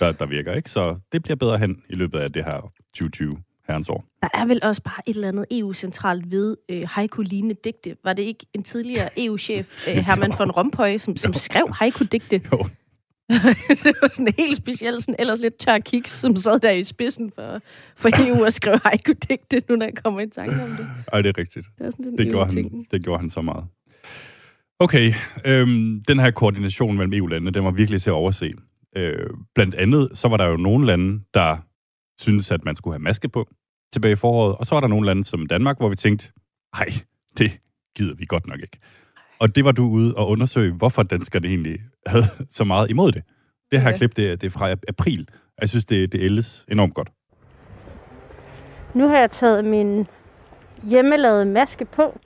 [0.00, 0.54] der, der virker.
[0.54, 0.70] ikke.
[0.70, 3.32] Så det bliver bedre hen i løbet af det her 2020
[3.70, 4.04] herrens år.
[4.22, 7.96] Der er vel også bare et eller andet EU-centralt ved øh, haiku-lignende digte.
[8.04, 12.40] Var det ikke en tidligere EU-chef, øh, Herman von Rompuy, som, som skrev haiku-digte?
[12.52, 12.66] Jo.
[13.84, 16.84] det var sådan en helt speciel, sådan ellers lidt tør kiks, som sad der i
[16.84, 17.60] spidsen for,
[17.96, 20.88] for EU og skrev haiku-digte, nu når jeg kommer i tanke om det.
[21.12, 21.66] Ej, det er rigtigt.
[21.78, 23.64] Det er sådan Det gjorde, han, det gjorde han så meget.
[24.78, 25.12] Okay,
[25.44, 28.52] øhm, den her koordination mellem EU-landene, den var virkelig til at overse.
[28.96, 31.56] Øh, blandt andet, så var der jo nogle lande, der
[32.20, 33.48] syntes, at man skulle have maske på
[33.92, 36.32] tilbage i foråret, og så var der nogle lande som Danmark, hvor vi tænkte,
[36.76, 36.86] nej,
[37.38, 37.50] det
[37.96, 38.78] gider vi godt nok ikke.
[39.38, 43.22] Og det var du ude og undersøge, hvorfor danskerne egentlig havde så meget imod det.
[43.70, 43.98] Det her Okay.
[43.98, 45.28] klip, det er, det er fra april.
[45.60, 47.08] Jeg synes, det, det ældes enormt godt.
[48.94, 50.06] Nu har jeg taget min
[50.82, 52.18] hjemmelavede maske på.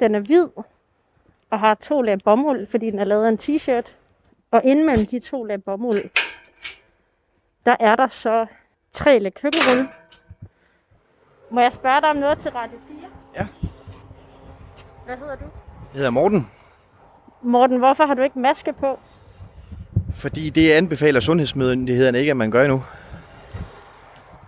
[0.00, 0.48] Den er hvid
[1.50, 3.96] og har to lag bomuld, fordi den er lavet af en t-shirt.
[4.50, 6.10] Og inden mellem de to lag bomuld,
[7.66, 8.46] der er der så
[8.96, 9.88] tre lag køkkenrulle.
[11.50, 12.96] Må jeg spørge dig om noget til Radio 4?
[13.34, 13.46] Ja.
[15.04, 15.44] Hvad hedder du?
[15.92, 16.50] Jeg hedder Morten,
[17.42, 18.98] Morten, hvorfor har du ikke maske på?
[20.16, 22.84] fordi det anbefaler sundhedsmyndighederne ikke, at man gør endnu.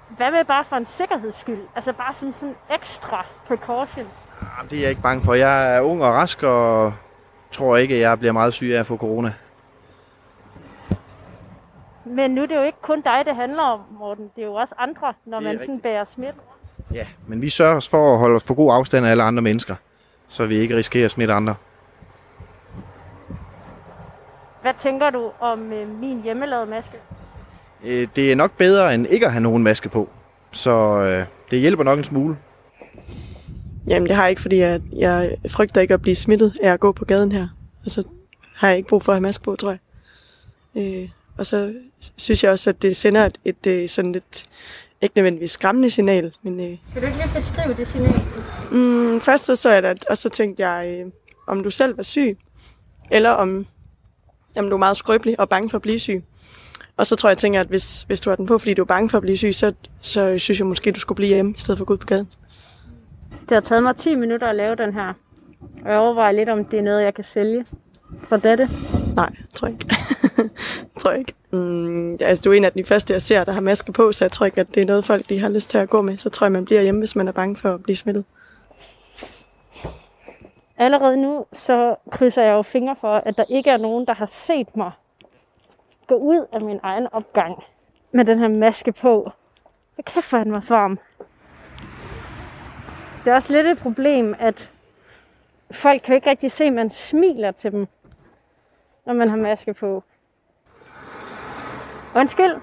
[0.08, 1.60] Hvad med bare for en sikkerheds skyld?
[1.76, 4.06] Altså bare som sådan ekstra precaution.
[4.58, 5.34] Jamen, det er jeg ikke bange for.
[5.34, 6.92] Jeg er ung og rask, og
[7.52, 9.32] tror ikke, at jeg bliver meget syg af at få corona.
[12.10, 14.30] Men nu er det jo ikke kun dig, det handler om, Morten.
[14.36, 15.82] Det er jo også andre, når man sådan rigtigt.
[15.82, 16.38] bærer smitte.
[16.94, 19.42] Ja, men vi sørger os for at holde os på god afstand af alle andre
[19.42, 19.74] mennesker,
[20.28, 21.54] så vi ikke risikerer at smitte andre.
[24.62, 26.96] Hvad tænker du om øh, min hjemmelavede maske?
[27.84, 30.08] Øh, Det er nok bedre end ikke at have nogen maske på,
[30.52, 32.36] så øh, det hjælper nok en smule.
[33.88, 36.80] Jamen, det har jeg ikke, fordi jeg, jeg frygter ikke at blive smittet af at
[36.80, 37.48] gå på gaden her.
[37.84, 38.04] Og så
[38.54, 39.78] har jeg ikke brug for at have maske på, tror jeg.
[40.74, 41.74] Øh, og så
[42.16, 44.48] synes jeg også, at det sender et, et, et sådan lidt,
[45.00, 48.20] ikke nødvendigvis skræmmende signal, men øh, Kan du ikke lige beskrive det signal?
[48.70, 51.06] mm, først så så jeg det, og så tænkte jeg, øh,
[51.46, 52.38] om du selv var syg,
[53.10, 53.66] eller om,
[54.58, 56.24] om du er meget skrøbelig og bange for at blive syg.
[56.96, 58.82] Og så tror jeg, jeg tænker, at hvis, hvis du har den på, fordi du
[58.82, 61.54] er bange for at blive syg, så, så synes jeg måske, du skulle blive hjemme,
[61.56, 62.28] i stedet for at gå ud på gaden.
[63.40, 65.12] Det har taget mig 10 minutter at lave den her.
[65.84, 67.64] Og jeg overvejer lidt, om det er noget, jeg kan sælge
[68.22, 68.68] fra dette.
[69.16, 69.96] Nej, tror jeg ikke.
[71.00, 71.34] tror jeg ikke.
[71.50, 74.24] Mm, altså, du er en af de første, jeg ser, der har maske på, så
[74.24, 76.18] jeg tror ikke, at det er noget, folk de har lyst til at gå med.
[76.18, 78.24] Så tror jeg, man bliver hjemme, hvis man er bange for at blive smittet.
[80.78, 84.26] Allerede nu, så krydser jeg jo fingre for, at der ikke er nogen, der har
[84.26, 84.90] set mig
[86.08, 87.64] gå ud af min egen opgang
[88.12, 89.32] med den her maske på.
[89.94, 90.98] Hvor er den var varm.
[93.24, 94.70] Det er også lidt et problem, at
[95.70, 97.86] folk kan jo ikke rigtig se, at man smiler til dem,
[99.08, 100.04] når man har maske på.
[102.16, 102.54] Undskyld.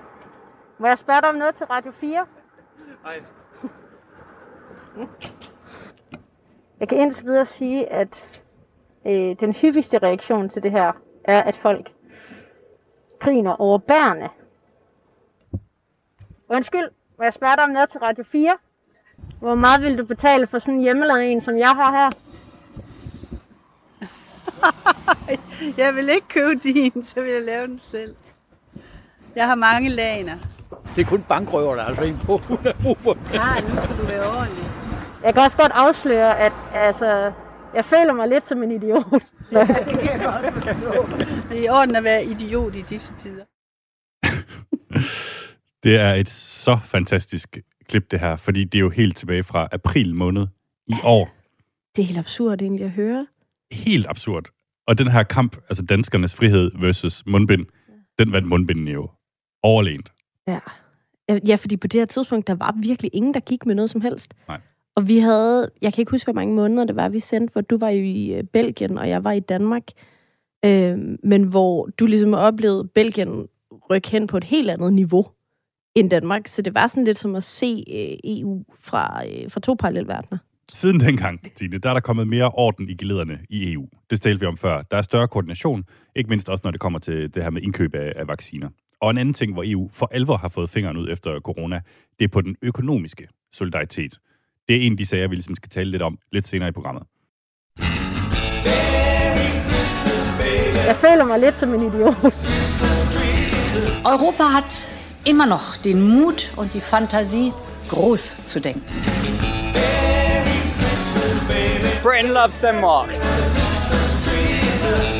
[0.77, 2.25] Må jeg spørge dig om noget til Radio 4?
[3.03, 3.23] Nej.
[6.79, 8.43] Jeg kan indtil videre sige, at
[9.05, 10.91] øh, den hyppigste reaktion til det her
[11.23, 11.93] er, at folk
[13.19, 14.29] griner over bærene.
[16.49, 18.57] Undskyld, må jeg spørge dig om noget til Radio 4?
[19.39, 22.24] Hvor meget vil du betale for sådan en hjemmelavet en, som jeg har her?
[25.77, 28.15] Jeg vil ikke købe din, så vil jeg lave den selv.
[29.35, 30.37] Jeg har mange laner.
[30.95, 32.37] Det er kun bankrøver, der har altså en på.
[32.47, 34.65] Hun brug for Nej, nu skal du være ordentlig.
[35.23, 37.31] Jeg kan også godt afsløre, at altså,
[37.75, 39.05] jeg føler mig lidt som en idiot.
[39.51, 41.07] Ja, det kan jeg godt forstå.
[41.49, 43.43] Det er i orden at være idiot i disse tider.
[45.83, 47.57] Det er et så fantastisk
[47.89, 50.47] klip, det her, fordi det er jo helt tilbage fra april måned
[50.87, 51.29] i år.
[51.95, 53.27] Det er helt absurd egentlig at høre.
[53.71, 54.43] Helt absurd.
[54.87, 57.65] Og den her kamp, altså danskernes frihed versus mundbind,
[58.19, 59.09] den vandt mundbinden jo
[59.63, 60.13] overlænt.
[60.47, 60.59] Ja.
[61.29, 63.89] Ja, Ja, fordi på det her tidspunkt, der var virkelig ingen, der gik med noget
[63.89, 64.33] som helst.
[64.47, 64.59] Nej.
[64.95, 67.61] Og vi havde, jeg kan ikke huske, hvor mange måneder det var, vi sendte, hvor
[67.61, 69.83] du var i øh, Belgien, og jeg var i Danmark.
[70.65, 73.47] Øh, men hvor du ligesom oplevede Belgien
[73.89, 75.27] rykke hen på et helt andet niveau
[75.95, 76.47] end Danmark.
[76.47, 80.37] Så det var sådan lidt som at se øh, EU fra, øh, fra to parallelverdener.
[80.73, 83.87] Siden dengang, Tine, der er der kommet mere orden i gelederne i EU.
[84.09, 84.81] Det talte vi om før.
[84.81, 85.83] Der er større koordination,
[86.15, 88.69] ikke mindst også når det kommer til det her med indkøb af, af vacciner.
[89.01, 91.81] Og en anden ting, hvor EU for alvor har fået fingeren ud efter corona,
[92.19, 94.19] det er på den økonomiske solidaritet.
[94.67, 96.71] Det er en af de sager, vi ligesom skal tale lidt om lidt senere i
[96.71, 97.03] programmet.
[100.87, 102.15] Jeg føler mig lidt som en idiot.
[104.05, 104.89] Europa hat
[105.25, 107.51] immer noch den Mut und die Fantasie,
[107.89, 109.34] groß zu denken.
[112.03, 113.09] Britain loves Denmark.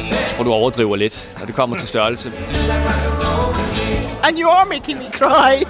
[0.10, 2.32] Jeg tror, du overdriver lidt, når det kommer til størrelse.
[4.24, 5.66] And you are making me cry.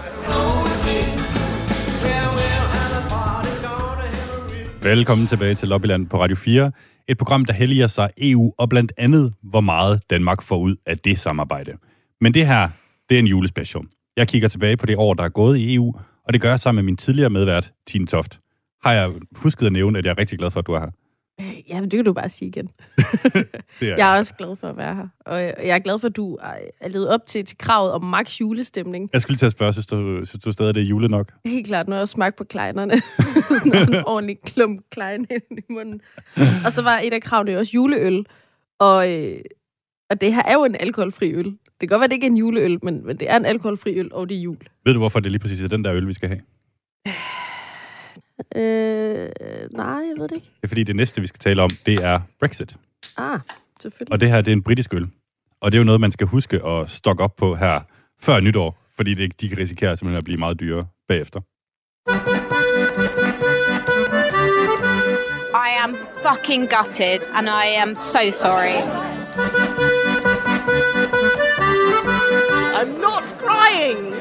[4.83, 6.71] Velkommen tilbage til Lobbyland på Radio 4.
[7.07, 10.97] Et program, der helliger sig EU og blandt andet, hvor meget Danmark får ud af
[10.97, 11.71] det samarbejde.
[12.21, 12.69] Men det her,
[13.09, 13.83] det er en julespecial.
[14.17, 15.93] Jeg kigger tilbage på det år, der er gået i EU,
[16.27, 18.39] og det gør jeg sammen med min tidligere medvært, Tine Toft.
[18.85, 20.89] Har jeg husket at nævne, at jeg er rigtig glad for, at du er her?
[21.69, 22.69] Ja, men det kan du bare sige igen.
[23.79, 25.07] Det er Jeg er også glad for at være her.
[25.19, 26.37] Og jeg er glad for, at du
[26.81, 29.09] er levet op til, til kravet om max julestemning.
[29.13, 31.31] Jeg skulle lige til at spørge, synes du, synes du stadig, det er jule nok?
[31.45, 32.93] Helt klart, når jeg smagte på kleinerne.
[33.63, 36.01] Sådan en ordentlig klump klein i munden.
[36.65, 38.25] Og så var et af kravene jo også juleøl.
[38.79, 39.39] Og, øh,
[40.09, 41.45] og det her er jo en alkoholfri øl.
[41.45, 43.99] Det kan godt være, det ikke er en juleøl, men, men det er en alkoholfri
[43.99, 44.57] øl, og det er jul.
[44.85, 46.41] Ved du, hvorfor det lige præcis er den der øl, vi skal have?
[48.55, 49.29] Øh,
[49.71, 50.47] nej, jeg ved det ikke.
[50.47, 52.75] Det er fordi, det næste, vi skal tale om, det er Brexit.
[53.17, 53.39] Ah,
[53.81, 54.13] selvfølgelig.
[54.13, 55.07] Og det her, det er en britisk øl.
[55.61, 57.81] Og det er jo noget, man skal huske at stokke op på her
[58.21, 61.41] før nytår, fordi det, de kan risikere simpelthen at blive meget dyrere bagefter.
[65.67, 65.95] I am
[66.25, 68.77] fucking gutted and I am so sorry.
[72.79, 74.13] I'm not crying!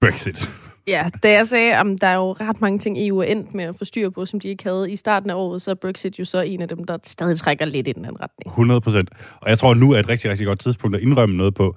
[0.00, 0.57] Brexit.
[0.88, 3.64] Ja, da jeg sagde, at der er jo ret mange ting, EU er endt med
[3.64, 6.18] at få styr på, som de ikke havde i starten af året, så er Brexit
[6.18, 8.46] jo så en af dem, der stadig trækker lidt i den anden retning.
[8.46, 9.10] 100 procent.
[9.40, 11.76] Og jeg tror, nu er et rigtig, rigtig godt tidspunkt at indrømme noget på.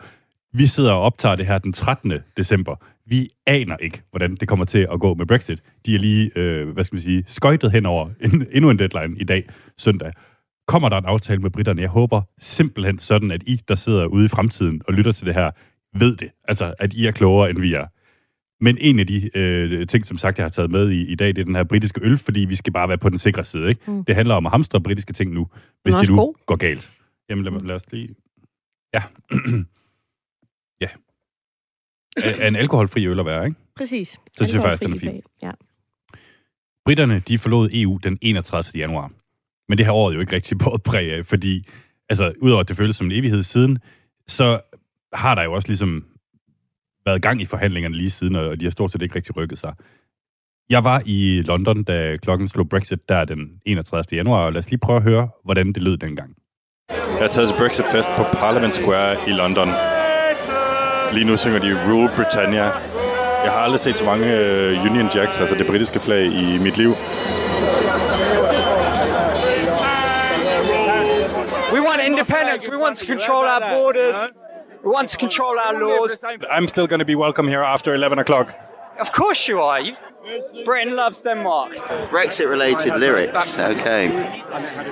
[0.53, 2.13] Vi sidder og optager det her den 13.
[2.37, 2.75] december.
[3.05, 5.59] Vi aner ikke, hvordan det kommer til at gå med Brexit.
[5.85, 9.19] De er lige, øh, hvad skal man sige, skøjtet hen over en, endnu en deadline
[9.19, 10.11] i dag, søndag.
[10.67, 11.81] Kommer der en aftale med britterne?
[11.81, 15.33] Jeg håber simpelthen sådan, at I, der sidder ude i fremtiden og lytter til det
[15.33, 15.51] her,
[15.99, 16.29] ved det.
[16.47, 17.85] Altså, at I er klogere, end vi er.
[18.61, 21.27] Men en af de øh, ting, som sagt, jeg har taget med i, i dag,
[21.27, 23.69] det er den her britiske øl, fordi vi skal bare være på den sikre side.
[23.69, 23.91] Ikke?
[23.91, 24.05] Mm.
[24.05, 25.47] Det handler om at hamstre britiske ting nu,
[25.83, 26.33] hvis er det nu god.
[26.45, 26.91] går galt.
[27.29, 28.15] Jamen lad, lad os lige...
[28.93, 29.03] Ja.
[30.81, 30.87] ja.
[32.17, 33.57] Er, er en alkoholfri øl at være, ikke?
[33.75, 34.09] Præcis.
[34.09, 35.21] Så synes jeg faktisk, den er fin.
[35.43, 35.51] Ja.
[36.85, 38.79] Britterne, de forlod EU den 31.
[38.79, 39.11] januar.
[39.69, 41.67] Men det har året jo ikke rigtig båret præg af, fordi,
[42.09, 43.79] altså, udover at det føles som en evighed siden,
[44.27, 44.61] så
[45.13, 46.05] har der jo også ligesom
[47.05, 49.73] været gang i forhandlingerne lige siden, og de har stort set ikke rigtig rykket sig.
[50.69, 54.03] Jeg var i London, da klokken slog Brexit der den 31.
[54.11, 56.35] januar, og lad os lige prøve at høre, hvordan det lød dengang.
[56.89, 59.67] Jeg er taget til Brexit-fest på Parliament Square i London.
[61.13, 62.63] Lige nu synger de Rule Britannia.
[63.43, 66.77] Jeg har aldrig set så mange øh, Union Jacks, altså det britiske flag, i mit
[66.77, 66.91] liv.
[71.73, 72.63] We want independence.
[72.71, 74.40] We want to control our borders.
[74.83, 76.23] We want to control our laws.
[76.49, 78.55] I'm still going to be welcome here after 11 o'clock.
[78.99, 79.79] Of course you are.
[79.79, 79.95] You,
[80.65, 81.73] Britain loves Denmark.
[82.09, 83.57] Brexit related lyrics.
[83.59, 84.07] Okay.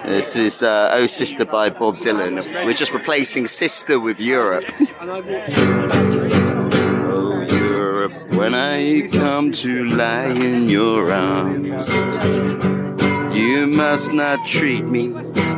[0.06, 2.65] This is uh, Oh Sister by Bob Dylan.
[2.65, 4.65] We're just replacing sister with Europe.
[7.12, 11.93] Oh, Europe, when I come to lie in your arms,
[13.36, 15.10] you must not treat me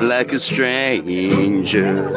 [0.01, 2.09] like a stranger.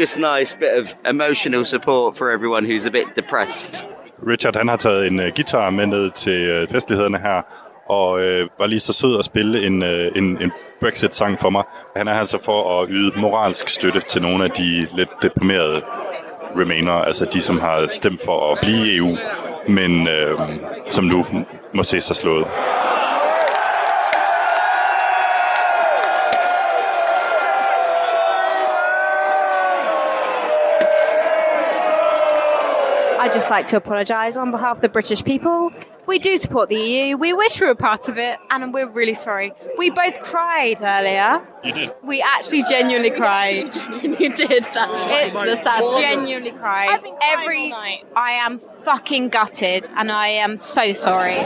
[0.00, 3.84] Just nice bit of emotional support for everyone who's a bit depressed.
[4.26, 7.42] Richard han har taget en uh, guitar med ned til uh, festlighederne her,
[7.88, 11.62] og uh, var lige så sød at spille en, uh, en, en Brexit-sang for mig.
[11.96, 15.82] Han er her så for at yde moralsk støtte til nogle af de lidt deprimerede
[16.56, 19.16] remainer, altså de, som har stemt for at blive i EU,
[19.68, 20.40] men uh,
[20.88, 21.26] som nu
[21.74, 22.46] må se sig slået.
[33.32, 35.70] I'd just like to apologise on behalf of the British people.
[36.06, 37.16] We do support the EU.
[37.16, 39.54] We wish we were part of it, and we're really sorry.
[39.78, 41.40] We both cried earlier.
[41.64, 41.94] You did.
[42.04, 43.74] We actually genuinely cried.
[44.20, 44.64] You did.
[44.74, 47.02] That's It, the sad genuinely cried.
[47.22, 47.72] Every
[48.14, 51.38] I am fucking gutted, and I am so sorry.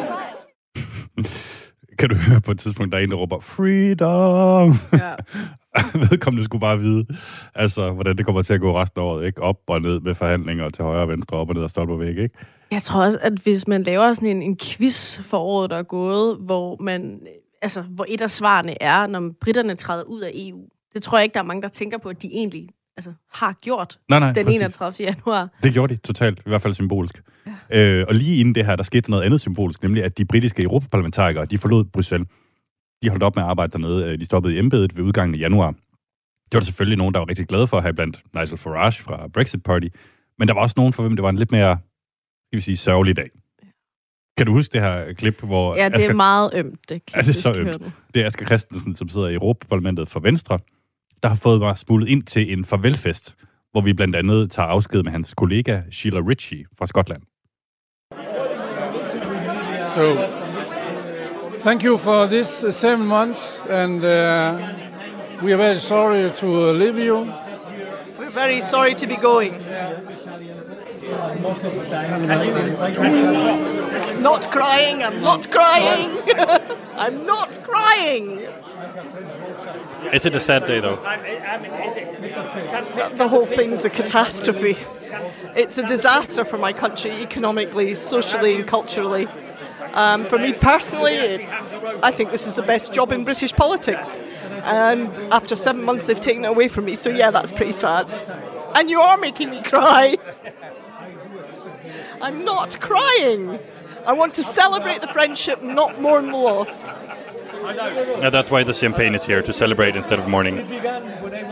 [1.98, 4.74] Kan du høre på et tidspunkt, der er en, der råber, freedom!
[4.92, 5.14] Ja.
[6.10, 7.06] Vedkommende skulle bare vide,
[7.54, 9.42] altså, hvordan det kommer til at gå resten af året, ikke?
[9.42, 12.16] Op og ned med forhandlinger til højre og venstre, op og ned og stolper væk,
[12.18, 12.34] ikke?
[12.70, 15.82] Jeg tror også, at hvis man laver sådan en, en quiz for året, der er
[15.82, 17.20] gået, hvor man,
[17.62, 20.60] altså, hvor et af svarene er, når britterne træder ud af EU,
[20.94, 23.52] det tror jeg ikke, der er mange, der tænker på, at de egentlig altså, har
[23.62, 24.60] gjort Nej, nej, den præcis.
[24.60, 25.06] 31.
[25.08, 25.48] januar.
[25.62, 27.22] Det gjorde de totalt, i hvert fald symbolisk.
[27.70, 27.78] Ja.
[27.78, 30.62] Øh, og lige inden det her, der skete noget andet symbolisk, nemlig at de britiske
[30.62, 32.28] europaparlamentarikere, de forlod Bruxelles.
[33.02, 34.06] De holdt op med at arbejde dernede.
[34.06, 35.70] Øh, De stoppede i embedet ved udgangen af januar.
[35.70, 39.02] Det var der selvfølgelig nogen, der var rigtig glade for at have blandt Nigel Farage
[39.02, 39.86] fra Brexit Party.
[40.38, 41.78] Men der var også nogen, for hvem det var en lidt mere,
[42.46, 43.30] skal vi sige, sørgelig dag.
[44.36, 45.76] Kan du huske det her klip, hvor...
[45.76, 47.92] Ja, det er meget ømt, det klip, Ja, det er så ømt.
[48.14, 50.58] Det er Asger Christensen, som sidder i Europaparlamentet for Venstre,
[51.22, 53.34] der har fået mig smuglet ind til en farvelfest,
[53.72, 57.22] hvor vi blandt andet tager afsked med hans kollega Sheila Ritchie fra Skotland.
[59.94, 60.45] So,
[61.58, 64.74] thank you for this uh, seven months, and uh,
[65.42, 67.32] we are very sorry to uh, leave you.
[68.18, 69.52] We're very sorry to be going.
[74.20, 76.22] Not crying, I'm not crying.
[76.96, 78.46] I'm not crying.
[80.12, 80.96] Is it a sad day though?
[83.14, 84.76] The whole thing's a catastrophe.
[85.54, 89.28] It's a disaster for my country, economically, socially, and culturally.
[89.96, 94.18] Um, for me personally, it's, I think this is the best job in British politics.
[94.64, 96.96] And after seven months, they've taken it away from me.
[96.96, 98.12] So, yeah, that's pretty sad.
[98.74, 100.16] And you are making me cry.
[102.22, 103.58] I'm not crying.
[104.06, 106.86] I want to celebrate the friendship, not mourn the loss.
[106.86, 110.58] Yeah, that's why the champagne is here to celebrate instead of mourning.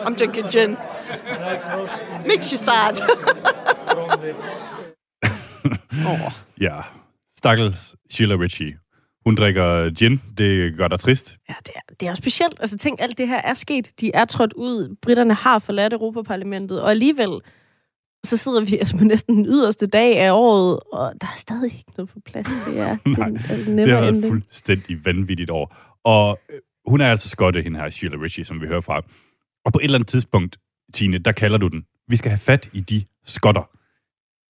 [0.05, 0.77] I'm drinking gin.
[2.25, 3.01] Makes you sad.
[6.57, 6.85] Ja,
[7.45, 8.79] stakkels Sheila Ritchie.
[9.25, 10.23] Hun drikker gin.
[10.39, 11.39] Det gør dig trist.
[11.49, 12.61] Ja, det er, det er specielt.
[12.61, 13.93] Altså tænk, alt det her er sket.
[14.01, 14.97] De er trådt ud.
[15.03, 16.83] Britterne har forladt Europaparlamentet.
[16.83, 17.41] Og alligevel,
[18.25, 21.65] så sidder vi altså på næsten den yderste dag af året, og der er stadig
[21.65, 22.47] ikke noget på plads.
[22.67, 25.77] Det er, Nej, det er det har været fuldstændig vanvittigt år.
[26.05, 29.03] Og øh, hun er altså skotte, hende her, Sheila Ritchie, som vi hører fra.
[29.65, 30.59] Og på et eller andet tidspunkt,
[30.95, 31.85] Tine, der kalder du den.
[32.09, 33.71] Vi skal have fat i de skotter.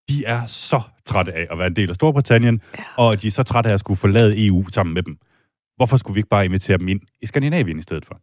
[0.08, 2.84] De er så trætte af at være en del af Storbritannien, ja.
[2.96, 5.18] og de er så trætte af at skulle forlade EU sammen med dem.
[5.76, 8.20] Hvorfor skulle vi ikke bare invitere dem ind i Skandinavien i stedet for?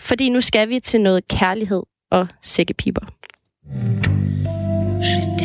[0.00, 3.06] Fordi nu skal vi til noget kærlighed og sækkepiber.
[5.02, 5.37] I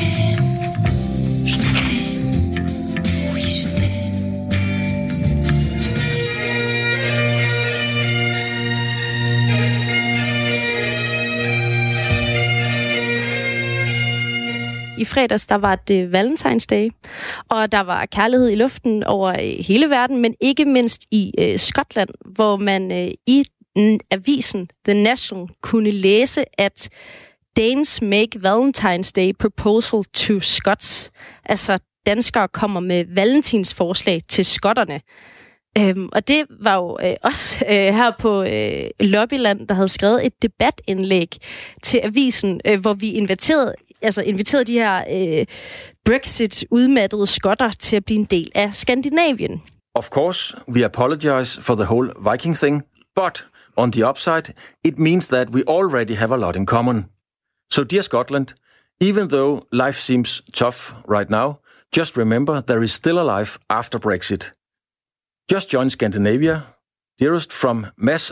[15.14, 16.90] fredags, der var det Valentine's Day,
[17.50, 21.60] og der var kærlighed i luften over øh, hele verden, men ikke mindst i øh,
[21.60, 23.46] Skotland, hvor man øh, i
[24.12, 26.90] avisen The National kunne læse, at
[27.58, 31.12] Danes make Valentine's Day proposal to Scots.
[31.46, 35.02] Altså, danskere kommer med valentinsforslag til skotterne.
[35.78, 40.26] Øhm, og det var jo øh, også øh, her på øh, Lobbyland, der havde skrevet
[40.26, 41.30] et debatindlæg
[41.84, 43.74] til avisen, øh, hvor vi inviterede,
[44.04, 45.46] altså inviterede de her øh,
[46.06, 49.62] Brexit-udmattede skotter til at blive en del af Skandinavien.
[49.96, 52.84] Of course, we apologize for the whole Viking thing,
[53.16, 53.46] but
[53.78, 57.06] on the upside, it means that we already have a lot in common.
[57.72, 58.54] So, dear Scotland,
[59.00, 61.60] even though life seems tough right now,
[61.92, 64.52] just remember there is still a life after Brexit.
[65.52, 66.64] Just join Scandinavia.
[67.20, 68.32] Dearest from Mass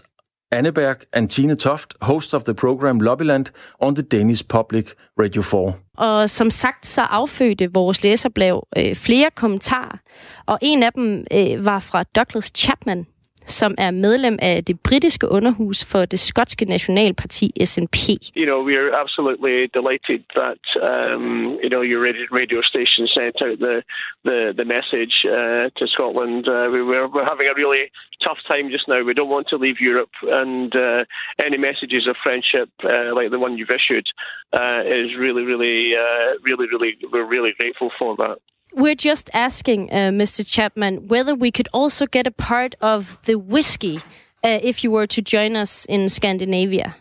[0.51, 3.45] Anneberg and Tine Toft, hosts of the program Lobbyland
[3.79, 4.85] on the Danish Public
[5.19, 5.73] Radio 4.
[5.97, 9.97] Og som sagt, så affødte vores læserblav øh, flere kommentarer,
[10.45, 13.05] og en af dem øh, var fra Douglas Chapman,
[13.45, 17.97] som er medlem af det britiske underhus for det skotske nationalparti SNP.
[18.35, 23.57] you know, we're absolutely delighted that um, you know your radio, radio station sent out
[23.59, 23.83] the
[24.27, 26.47] the, the message uh, to Scotland.
[26.47, 27.83] Uh, we, we're, we're having a really
[28.25, 29.03] tough time just now.
[29.03, 31.05] We don't want to leave Europe, and uh,
[31.43, 34.07] any messages of friendship uh, like the one you've issued
[34.53, 38.37] uh, is really, really, uh, really, really, we're really grateful for that.
[38.73, 40.49] We're just asking, uh, Mr.
[40.49, 43.97] Chapman, whether we could also get a part of the whiskey
[44.43, 46.95] uh, if you were to join us in Scandinavia.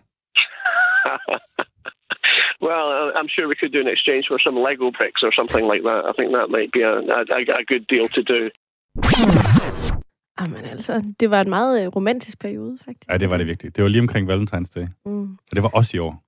[2.62, 5.64] Well, uh, I'm sure we could do an exchange for some Lego bricks or something
[5.72, 6.00] like that.
[6.10, 6.94] I think that might be a,
[7.38, 8.40] a, a good deal to do.
[10.40, 13.10] Jamen altså, det var en meget øh, romantisk periode, faktisk.
[13.10, 13.76] Ja, det var det virkelig.
[13.76, 14.86] Det var lige omkring Valentine's Day.
[15.06, 15.32] Mm.
[15.32, 16.24] Og det var også i år.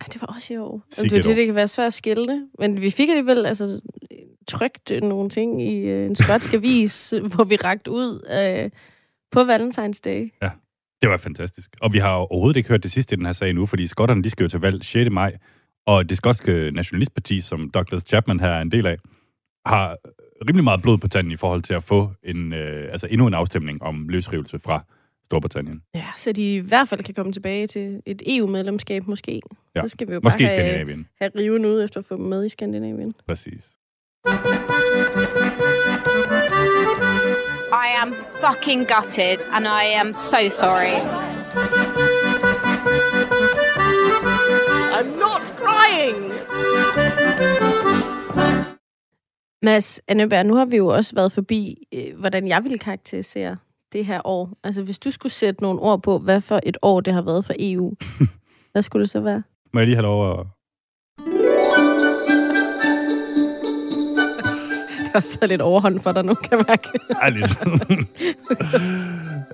[0.00, 0.82] Ja, det var også i år.
[0.90, 3.46] Sikke Altså, det, et det, det kan være svært at skille, men vi fik alligevel
[3.46, 3.82] altså,
[4.48, 8.70] trygt nogle ting i øh, en skotsk avis, hvor vi rakte ud øh,
[9.32, 10.32] på Valentine's Day.
[10.42, 10.50] Ja,
[11.02, 11.70] det var fantastisk.
[11.80, 14.22] Og vi har overhovedet ikke hørt det sidste i den her sag nu, fordi skotterne
[14.22, 15.10] de skal jo til valg 6.
[15.10, 15.36] maj,
[15.86, 18.96] og det skotske nationalistparti, som Douglas Chapman her er en del af,
[19.66, 19.96] har
[20.48, 23.34] rimelig meget blod på tanden i forhold til at få en, øh, altså endnu en
[23.34, 24.84] afstemning om løsrivelse fra
[25.24, 25.82] Storbritannien.
[25.94, 29.40] Ja, så de i hvert fald kan komme tilbage til et EU-medlemskab måske.
[29.76, 29.82] Ja.
[29.82, 31.08] Så skal vi jo Måske bare have, Skandinavien.
[31.20, 33.77] have riven ud efter at få dem med i Præcis.
[37.72, 40.96] I am fucking gutted, and I am so sorry.
[44.96, 46.32] I'm not crying!
[49.62, 53.56] Mads Anneberg, nu har vi jo også været forbi, øh, hvordan jeg ville karakterisere
[53.92, 54.58] det her år.
[54.64, 57.44] Altså, hvis du skulle sætte nogle ord på, hvad for et år det har været
[57.44, 57.94] for EU,
[58.72, 59.42] hvad skulle det så være?
[59.72, 60.46] Må jeg lige have lov at...
[65.18, 66.88] også taget lidt overhånd for dig nu, kan jeg mærke.
[67.22, 67.58] Ej, lidt.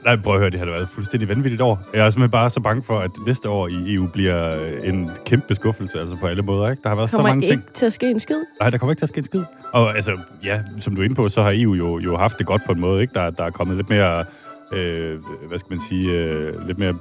[0.04, 1.80] Nej, prøv at høre, det har været et fuldstændig vanvittigt år.
[1.94, 5.54] Jeg er simpelthen bare så bange for, at næste år i EU bliver en kæmpe
[5.54, 6.70] skuffelse, altså på alle måder.
[6.70, 6.82] Ikke?
[6.82, 7.72] Der har været kommer så mange ikke ting.
[7.72, 8.36] til at ske en skid.
[8.60, 9.42] Nej, der kommer ikke til at ske en skid.
[9.72, 12.46] Og altså, ja, som du er inde på, så har EU jo, jo haft det
[12.46, 13.02] godt på en måde.
[13.02, 13.14] Ikke?
[13.14, 14.24] Der, der er kommet lidt mere,
[14.72, 16.94] øh, hvad skal man sige, øh, lidt mere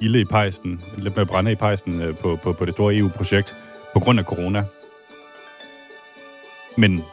[0.00, 3.54] ilde i pejsen, lidt mere brænde i pejsen øh, på, på, på det store EU-projekt
[3.94, 4.64] på grund af corona.
[6.76, 7.04] Men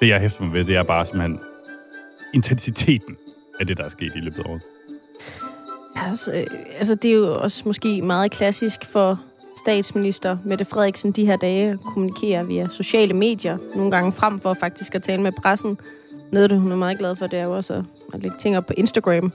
[0.00, 1.40] det, jeg hæfter mig ved, det er bare simpelthen
[2.34, 3.16] intensiteten
[3.60, 4.62] af det, der er sket i løbet af året.
[5.96, 6.46] Altså, øh,
[6.78, 9.20] altså, det er jo også måske meget klassisk for
[9.56, 14.54] statsminister Mette Frederiksen de her dage at kommunikere via sociale medier, nogle gange frem for
[14.54, 15.78] faktisk at tale med pressen.
[16.32, 17.84] Noget, det hun er meget glad for, det er jo også at,
[18.14, 19.32] at lægge ting op på Instagram.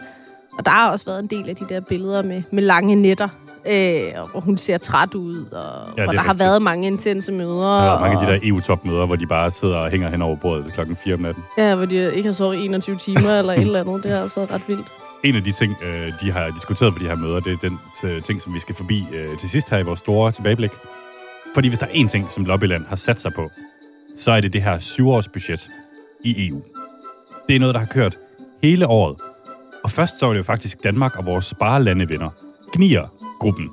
[0.57, 3.29] Og der har også været en del af de der billeder med, med lange netter,
[3.65, 7.31] øh, hvor hun ser træt ud, og Ja, hvor er der har været mange intense
[7.31, 7.61] møder.
[7.61, 10.21] Der er mange af de og- der EU-topmøder, hvor de bare sidder og hænger hen
[10.21, 11.43] over bordet klokken 4 om natten.
[11.57, 14.03] Ja, hvor de ikke har sovet i 21 timer eller et eller andet.
[14.03, 14.87] Det har også været ret vildt.
[15.23, 17.79] En af de ting, øh, de har diskuteret på de her møder, det er den
[18.03, 20.71] øh, ting, som vi skal forbi øh, til sidst her i vores store tilbageblik.
[21.53, 23.49] Fordi hvis der er én ting, som Lobbyland har sat sig på,
[24.17, 25.69] så er det det her syvårsbudget
[26.23, 26.61] i EU.
[27.49, 28.17] Det er noget, der har kørt
[28.63, 29.15] hele året.
[29.83, 32.29] Og først så var det jo faktisk Danmark og vores sparelandevenner,
[33.41, 33.69] gruppen,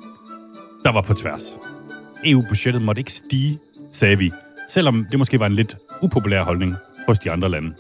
[0.85, 1.59] der var på tværs.
[2.25, 3.59] EU-budgettet måtte ikke stige,
[3.93, 4.33] sagde vi,
[4.69, 6.75] selvom det måske var en lidt upopulær holdning
[7.07, 7.75] hos de andre lande.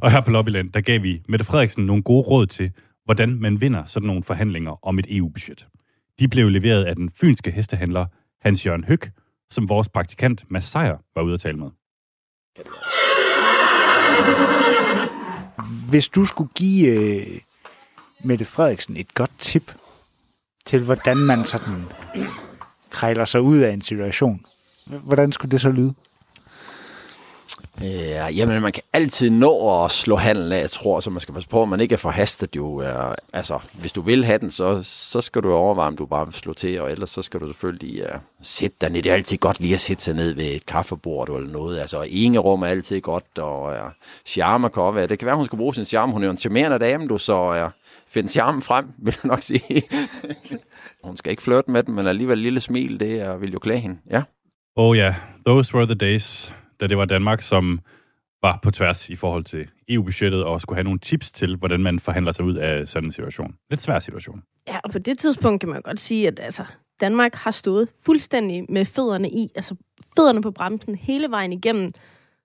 [0.00, 2.70] Og her på Lobbyland, der gav vi Mette Frederiksen nogle gode råd til,
[3.04, 5.66] hvordan man vinder sådan nogle forhandlinger om et EU-budget.
[6.18, 8.06] De blev leveret af den fynske hestehandler
[8.40, 9.00] Hans Jørgen Høg,
[9.50, 11.70] som vores praktikant Mads Sejer var ude at tale med.
[15.88, 17.40] Hvis du skulle give øh,
[18.24, 19.74] Mette Frederiksen et godt tip
[20.64, 21.84] til, hvordan man sådan
[22.90, 24.46] krejler sig ud af en situation,
[24.86, 25.94] hvordan skulle det så lyde?
[27.80, 31.34] Ja, jamen, man kan altid nå at slå handel af, jeg tror, så man skal
[31.34, 32.76] passe på, at man ikke er forhastet jo.
[32.76, 36.26] Er, altså, hvis du vil have den, så, så skal du overveje, om du bare
[36.26, 39.02] vil slå til, og ellers så skal du selvfølgelig uh, sætte dig ned.
[39.02, 41.78] Det er altid godt lige at sætte sig ned ved et kaffebord eller noget.
[41.78, 43.90] Altså, ingerum er altid godt, og uh,
[44.26, 45.06] charme kan også være.
[45.06, 46.12] Det kan være, hun skal bruge sin charme.
[46.12, 47.70] Hun er jo en charmerende dame, du, så uh,
[48.08, 49.82] find charmen frem, vil jeg nok sige.
[51.04, 53.58] hun skal ikke flirte med den, men alligevel et lille smil, det uh, vil jo
[53.58, 53.96] klæde hende.
[54.10, 54.22] Ja.
[54.76, 55.14] Oh ja, yeah,
[55.46, 57.80] those were the days, da det var Danmark, som
[58.42, 62.00] var på tværs i forhold til EU-budgettet og skulle have nogle tips til, hvordan man
[62.00, 63.54] forhandler sig ud af sådan en situation.
[63.70, 64.42] Lidt svær situation.
[64.68, 66.64] Ja, og på det tidspunkt kan man godt sige, at altså,
[67.00, 69.74] Danmark har stået fuldstændig med fødderne i, altså
[70.16, 71.90] fødderne på bremsen hele vejen igennem.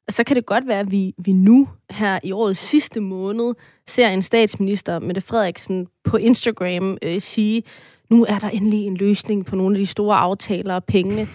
[0.07, 3.53] Og så kan det godt være, at vi, vi nu her i årets sidste måned
[3.88, 7.63] ser en statsminister, Mette Frederiksen, på Instagram øh, sige,
[8.09, 11.27] nu er der endelig en løsning på nogle af de store aftaler og pengene.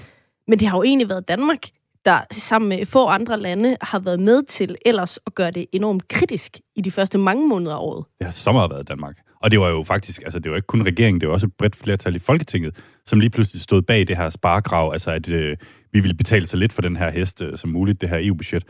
[0.49, 1.67] Men det har jo egentlig været Danmark,
[2.05, 6.09] der sammen med få andre lande har været med til ellers at gøre det enormt
[6.09, 8.05] kritisk i de første mange måneder af året.
[8.19, 9.17] Det har så meget været Danmark.
[9.43, 11.53] Og det var jo faktisk, altså det var ikke kun regeringen, det var også et
[11.59, 12.77] bredt flertal i Folketinget,
[13.07, 15.57] som lige pludselig stod bag det her sparekrav, altså at øh,
[15.93, 18.65] vi ville betale så lidt for den her hest øh, som muligt, det her EU-budget.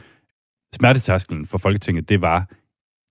[0.75, 2.47] Smertetasklen for Folketinget, det var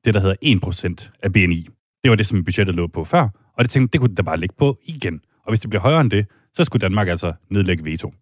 [0.05, 1.67] det, der hedder 1% af BNI.
[2.03, 4.37] Det var det, som budgettet lå på før, og det tænkte, det kunne der bare
[4.37, 5.21] ligge på igen.
[5.43, 8.13] Og hvis det bliver højere end det, så skulle Danmark altså nedlægge veto.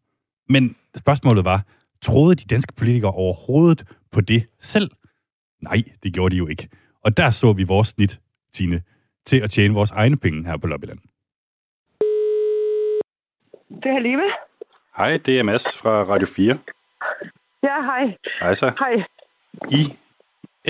[0.49, 1.65] Men spørgsmålet var,
[2.01, 4.91] troede de danske politikere overhovedet på det selv?
[5.61, 6.69] Nej, det gjorde de jo ikke.
[7.03, 8.19] Og der så vi vores snit,
[8.53, 8.83] Tine,
[9.25, 10.99] til at tjene vores egne penge her på Lobbyland.
[13.69, 14.23] Det er Halime.
[14.97, 16.57] Hej, det er Mads fra Radio 4.
[17.63, 18.17] Ja, hej.
[18.39, 18.71] Hej så.
[18.79, 19.03] Hej.
[19.71, 19.81] I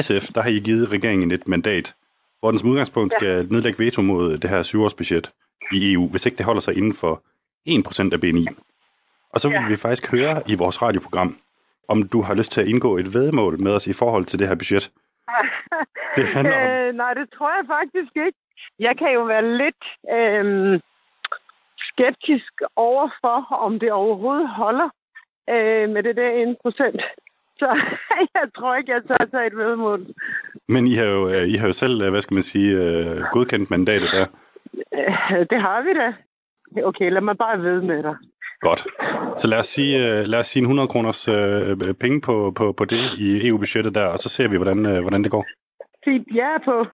[0.01, 1.95] SF, der har I givet regeringen et mandat,
[2.39, 5.31] hvor den som udgangspunkt skal nedlægge veto mod det her syvårsbudget
[5.71, 7.23] i EU, hvis ikke det holder sig inden for
[7.69, 8.45] 1% af BNI.
[9.33, 11.37] Og så vil vi faktisk høre i vores radioprogram,
[11.87, 14.47] om du har lyst til at indgå et vedmål med os i forhold til det
[14.47, 14.91] her budget.
[16.17, 18.37] Det handler om- øh, nej, det tror jeg faktisk ikke.
[18.79, 19.83] Jeg kan jo være lidt
[20.17, 20.79] øh,
[21.89, 24.89] skeptisk overfor, om det overhovedet holder
[25.49, 27.01] øh, med det der 1 procent.
[27.59, 27.67] Så
[28.35, 30.05] jeg tror ikke, jeg tør tage et vedmål.
[30.67, 33.21] Men I har jo, øh, I har jo selv, øh, hvad skal man sige, øh,
[33.31, 34.25] godkendt mandatet der.
[35.51, 36.13] Det har vi da.
[36.85, 38.15] Okay, lad mig bare ved med dig.
[38.61, 38.79] Godt.
[39.41, 41.35] Så lad os sige, uh, lad os sige en 100 kroners uh,
[41.99, 45.23] penge på, på, på det i EU-budgettet der, og så ser vi, hvordan, uh, hvordan
[45.23, 45.45] det går.
[46.03, 46.85] Sig ja på.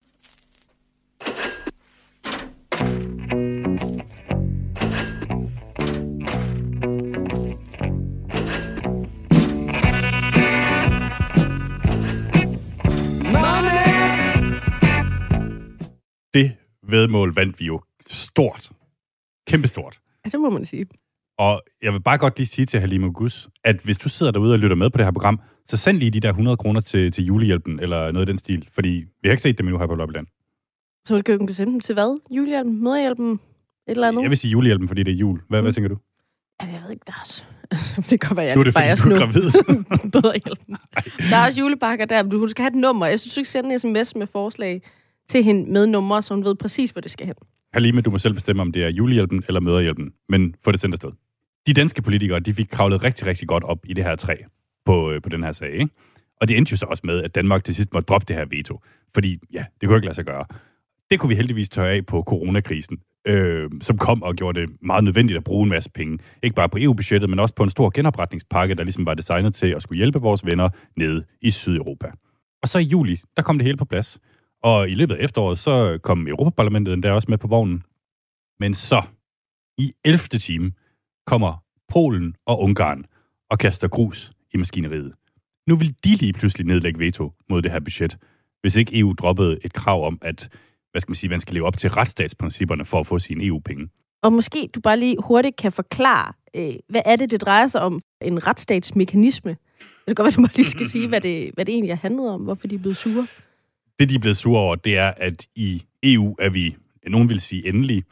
[16.33, 16.51] Det
[16.83, 18.69] vedmål vandt vi jo stort.
[19.47, 19.99] Kæmpestort.
[20.25, 20.85] Ja, det må man sige.
[21.37, 24.53] Og jeg vil bare godt lige sige til Halima Gus, at hvis du sidder derude
[24.53, 27.11] og lytter med på det her program, så send lige de der 100 kroner til,
[27.11, 28.67] til julehjælpen, eller noget i den stil.
[28.71, 30.27] Fordi vi har ikke set dem endnu her på Lobbyland.
[31.07, 32.21] Så du kan sende dem til hvad?
[32.31, 32.83] Julehjælpen?
[32.83, 33.31] Møderhjælpen?
[33.31, 33.39] Et
[33.87, 34.21] eller andet?
[34.21, 35.41] Jeg vil sige julehjælpen, fordi det er jul.
[35.49, 35.65] Hvad, mm.
[35.65, 35.97] hvad tænker du?
[36.59, 37.43] Altså, jeg ved ikke, der er også...
[38.09, 39.43] det kan være, jeg Nu er det, fordi du er gravid.
[40.13, 40.77] Møderhjælpen.
[41.29, 43.05] Der er også julebakker der, men du skal have et nummer.
[43.05, 44.81] Jeg synes, du skal sende en sms med forslag
[45.29, 47.35] til hende med nummer, så hun ved præcis, hvor det skal hen.
[47.75, 50.93] Halime, du må selv bestemme, om det er julehjælpen eller møderhjælpen, men få det sendt
[50.93, 51.11] afsted.
[51.67, 54.35] De danske politikere, de fik kravlet rigtig, rigtig godt op i det her træ
[54.85, 55.89] på, øh, på den her sag, ikke?
[56.41, 58.45] Og det endte jo så også med, at Danmark til sidst måtte droppe det her
[58.45, 58.79] veto.
[59.13, 60.45] Fordi, ja, det kunne ikke lade sig gøre.
[61.11, 62.97] Det kunne vi heldigvis tørre af på coronakrisen,
[63.27, 66.19] øh, som kom og gjorde det meget nødvendigt at bruge en masse penge.
[66.43, 69.67] Ikke bare på EU-budgettet, men også på en stor genopretningspakke, der ligesom var designet til
[69.67, 72.11] at skulle hjælpe vores venner nede i Sydeuropa.
[72.61, 74.19] Og så i juli, der kom det hele på plads.
[74.65, 77.83] Og i løbet af efteråret, så kom Europaparlamentet endda også med på vognen.
[78.59, 79.01] Men så,
[79.77, 80.19] i 11.
[80.39, 80.71] time,
[81.25, 83.05] kommer Polen og Ungarn
[83.49, 85.13] og kaster grus i maskineriet.
[85.67, 88.17] Nu vil de lige pludselig nedlægge veto mod det her budget,
[88.61, 90.49] hvis ikke EU droppede et krav om, at
[90.91, 93.89] hvad skal man sige, man skal leve op til retsstatsprincipperne for at få sine EU-penge.
[94.23, 97.81] Og måske du bare lige hurtigt kan forklare, øh, hvad er det, det drejer sig
[97.81, 97.99] om?
[98.21, 99.51] En retsstatsmekanisme?
[99.51, 99.57] Det
[100.07, 102.29] kan godt være, du bare lige skal sige, hvad det, hvad det egentlig har handlet
[102.29, 103.27] om, hvorfor de er blevet sure.
[103.99, 106.75] Det, de er blevet sure over, det er, at i EU er vi,
[107.07, 108.03] nogen vil sige endelig,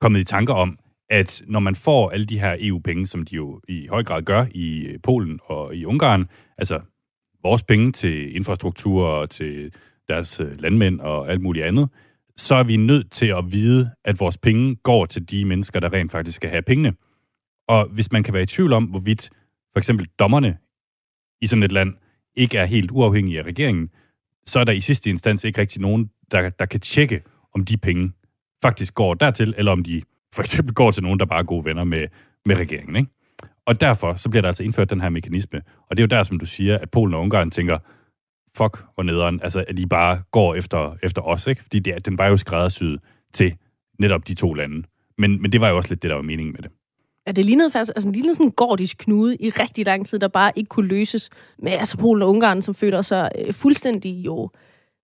[0.00, 0.78] kommet i tanker om,
[1.10, 4.46] at når man får alle de her EU-penge, som de jo i høj grad gør
[4.50, 6.28] i øh, Polen og i Ungarn,
[6.58, 6.80] altså
[7.42, 9.72] vores penge til infrastruktur og til
[10.08, 11.88] deres øh, landmænd og alt muligt andet,
[12.36, 15.92] så er vi nødt til at vide, at vores penge går til de mennesker, der
[15.92, 16.94] rent faktisk skal have pengene.
[17.68, 19.30] Og hvis man kan være i tvivl om, hvorvidt
[19.72, 20.58] for eksempel dommerne
[21.40, 21.94] i sådan et land
[22.36, 23.90] ikke er helt uafhængige af regeringen,
[24.46, 27.22] så er der i sidste instans ikke rigtig nogen, der, der kan tjekke,
[27.54, 28.12] om de penge
[28.62, 30.02] faktisk går dertil, eller om de
[30.34, 32.06] for eksempel går til nogen, der bare er gode venner med,
[32.46, 32.96] med regeringen.
[32.96, 33.10] Ikke?
[33.66, 35.62] Og derfor så bliver der altså indført den her mekanisme.
[35.90, 37.78] Og det er jo der, som du siger, at Polen og Ungarn tænker,
[38.56, 41.62] fuck, hvor nederen, altså at de bare går efter, efter os, ikke?
[41.62, 43.00] Fordi det, den var jo skræddersyet
[43.34, 43.54] til
[43.98, 44.82] netop de to lande.
[45.18, 46.70] Men, men det var jo også lidt det, der var meningen med det.
[47.26, 50.18] Ja, det lignede faktisk altså, det lignede sådan en gordisk knude i rigtig lang tid,
[50.18, 54.10] der bare ikke kunne løses med altså Polen og Ungarn, som føler sig øh, fuldstændig
[54.10, 54.50] jo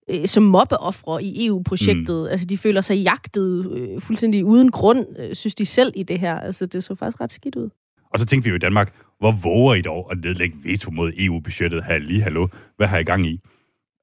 [0.09, 2.21] øh, som mobbeoffre i EU-projektet.
[2.23, 2.31] Mm.
[2.31, 6.19] Altså, de føler sig jagtet øh, fuldstændig uden grund, øh, synes de selv i det
[6.19, 6.39] her.
[6.39, 7.69] Altså, det så faktisk ret skidt ud.
[8.13, 11.11] Og så tænkte vi jo i Danmark, hvor våger I dog at nedlægge veto mod
[11.17, 12.47] EU-budgettet her lige hallo?
[12.77, 13.39] Hvad har I gang i?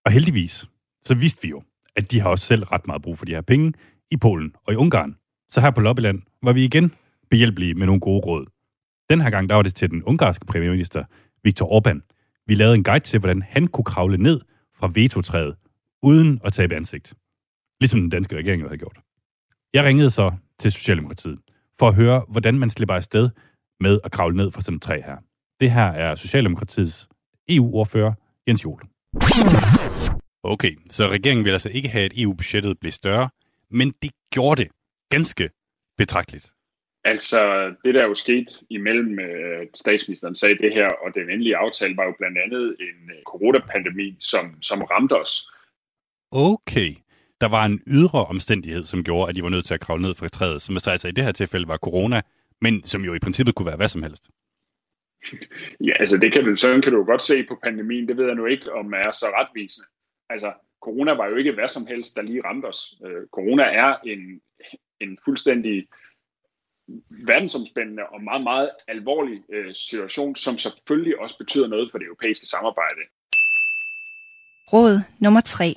[0.04, 0.66] Og heldigvis,
[1.04, 1.62] så vidste vi jo,
[1.96, 3.72] at de har også selv ret meget brug for de her penge
[4.10, 5.16] i Polen og i Ungarn.
[5.50, 6.92] Så her på Lobbyland var vi igen
[7.30, 8.46] behjælpelige med nogle gode råd.
[9.10, 11.04] Den her gang, der var det til den ungarske premierminister,
[11.44, 12.00] Viktor Orbán.
[12.46, 14.40] Vi lavede en guide til, hvordan han kunne kravle ned
[14.74, 15.56] fra vetotræet,
[16.02, 17.14] uden at tabe ansigt.
[17.80, 19.00] Ligesom den danske regering jo havde gjort.
[19.74, 21.38] Jeg ringede så til Socialdemokratiet
[21.78, 23.30] for at høre, hvordan man slipper afsted
[23.80, 25.16] med at kravle ned fra sådan et træ her.
[25.60, 27.08] Det her er Socialdemokratiets
[27.48, 28.12] EU-ordfører,
[28.48, 28.82] Jens Jol.
[30.42, 33.28] Okay, så regeringen vil altså ikke have, at EU-budgettet blev større,
[33.70, 34.70] men det gjorde det
[35.10, 35.50] ganske
[35.98, 36.52] betragteligt.
[37.04, 41.96] Altså, det der jo skete imellem øh, statsministeren sagde det her, og den endelige aftale
[41.96, 45.48] var jo blandt andet en øh, coronapandemi, som, som ramte os.
[46.32, 46.90] Okay,
[47.40, 50.14] der var en ydre omstændighed, som gjorde, at de var nødt til at kravle ned
[50.14, 52.22] fra træet, som altså i det her tilfælde var corona,
[52.60, 54.30] men som jo i princippet kunne være hvad som helst.
[55.86, 58.08] Ja, altså det kan du, sådan kan du jo godt se på pandemien.
[58.08, 59.86] Det ved jeg nu ikke, om er så retvisende.
[60.30, 62.94] Altså, corona var jo ikke hvad som helst, der lige ramte os.
[63.06, 64.40] Øh, corona er en,
[65.00, 65.86] en fuldstændig
[67.10, 72.46] verdensomspændende og meget, meget alvorlig øh, situation, som selvfølgelig også betyder noget for det europæiske
[72.46, 73.02] samarbejde.
[74.72, 75.74] Råd nummer 3.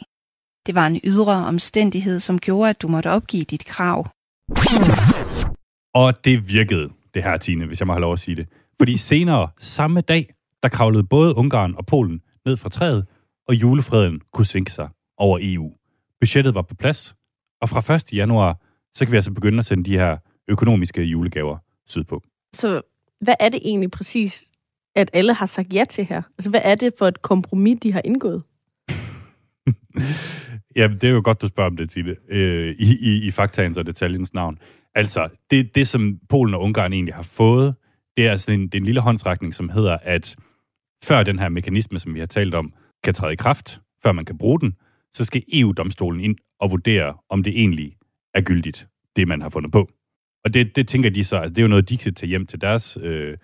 [0.66, 4.08] Det var en ydre omstændighed, som gjorde, at du måtte opgive dit krav.
[5.94, 8.48] Og det virkede, det her, Tine, hvis jeg må have lov at sige det.
[8.80, 10.34] Fordi senere, samme dag,
[10.64, 13.06] der kravlede både Ungarn og Polen ned fra træet,
[13.48, 15.74] og julefreden kunne sænke sig over EU.
[16.22, 17.16] Budgettet var på plads,
[17.62, 18.14] og fra 1.
[18.14, 18.58] januar,
[18.96, 20.18] så kan vi altså begynde at sende de her
[20.48, 22.24] økonomiske julegaver sydpå.
[22.54, 22.82] Så
[23.22, 24.46] hvad er det egentlig præcis,
[24.96, 26.22] at alle har sagt ja til her?
[26.38, 28.44] Altså, hvad er det for et kompromis, de har indgået?
[30.76, 33.78] Ja, det er jo godt, du spørger om det, Tine, øh, i, i, i faktaens
[33.78, 34.60] og detaljens navn.
[34.96, 37.76] Altså, det, det som Polen og Ungarn egentlig har fået,
[38.18, 40.36] det er sådan en, det er en lille håndsrækning, som hedder, at
[41.04, 42.74] før den her mekanisme, som vi har talt om,
[43.04, 44.74] kan træde i kraft, før man kan bruge den,
[45.14, 47.96] så skal EU-domstolen ind og vurdere, om det egentlig
[48.34, 49.90] er gyldigt, det man har fundet på.
[50.46, 52.46] Og det, det tænker de så, altså det er jo noget, de kan tage hjem
[52.46, 53.38] til deres øh,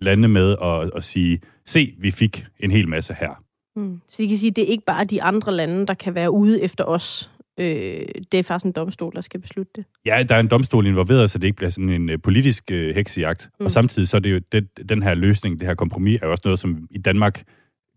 [0.00, 3.42] lande med og, og sige, se, vi fik en hel masse her.
[3.76, 4.00] Mm.
[4.08, 6.62] Så I kan sige, det er ikke bare de andre lande, der kan være ude
[6.62, 7.30] efter os.
[7.58, 9.84] Øh, det er faktisk en domstol, der skal beslutte det.
[10.06, 12.94] Ja, der er en domstol involveret, så det ikke bliver sådan en øh, politisk øh,
[12.94, 13.50] heksejagt.
[13.60, 13.64] Mm.
[13.64, 16.30] Og samtidig så er det jo, det, den her løsning, det her kompromis, er jo
[16.30, 17.44] også noget, som i Danmark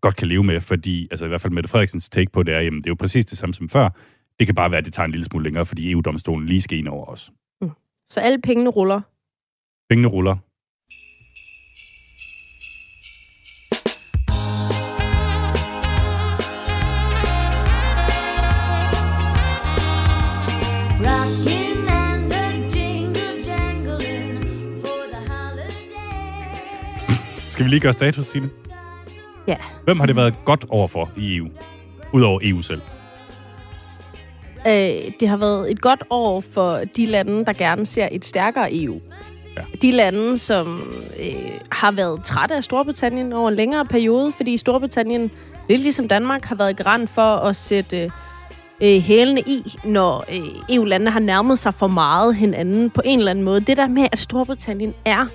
[0.02, 2.60] godt kan leve med, fordi, altså i hvert fald Mette Frederiksens take på det er,
[2.60, 3.90] jamen det er jo præcis det samme som før.
[4.40, 6.78] Det kan bare være, at det tager en lille smule længere, fordi EU-domstolen lige skal
[6.78, 7.32] ind over os.
[8.10, 9.02] Så alle pengene ruller.
[9.90, 10.36] Pengene ruller.
[21.08, 24.38] Rockin' and the jingle jangling
[24.82, 25.22] for the
[27.52, 28.50] Skal vi lige gøre status, Tine?
[29.48, 29.58] Ja.
[29.84, 31.48] Hvem har det været godt overfor i EU?
[32.14, 32.82] Udover EU selv.
[34.68, 38.76] Øh, det har været et godt år for de lande, der gerne ser et stærkere
[38.76, 39.00] EU.
[39.58, 39.62] Ja.
[39.82, 45.32] De lande, som øh, har været trætte af Storbritannien over en længere periode, fordi Storbritannien,
[45.70, 48.12] lidt ligesom Danmark, har været garant for at sætte
[48.82, 53.32] øh, hælene i, når øh, EU-landene har nærmet sig for meget hinanden på en eller
[53.32, 53.62] anden måde.
[53.62, 55.28] Det der med, at Storbritannien er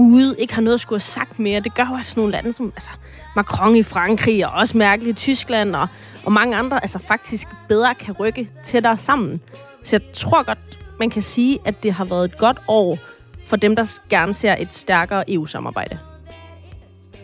[0.00, 2.52] ude, ikke har noget at skulle have sagt mere, det gør jo, sådan nogle lande
[2.52, 2.90] som altså,
[3.36, 5.88] Macron i Frankrig, og også Merkel i Tyskland, og,
[6.24, 9.40] og mange andre, altså faktisk bedre kan rykke tættere sammen.
[9.82, 12.98] Så jeg tror godt, man kan sige, at det har været et godt år
[13.46, 15.98] for dem, der gerne ser et stærkere EU-samarbejde.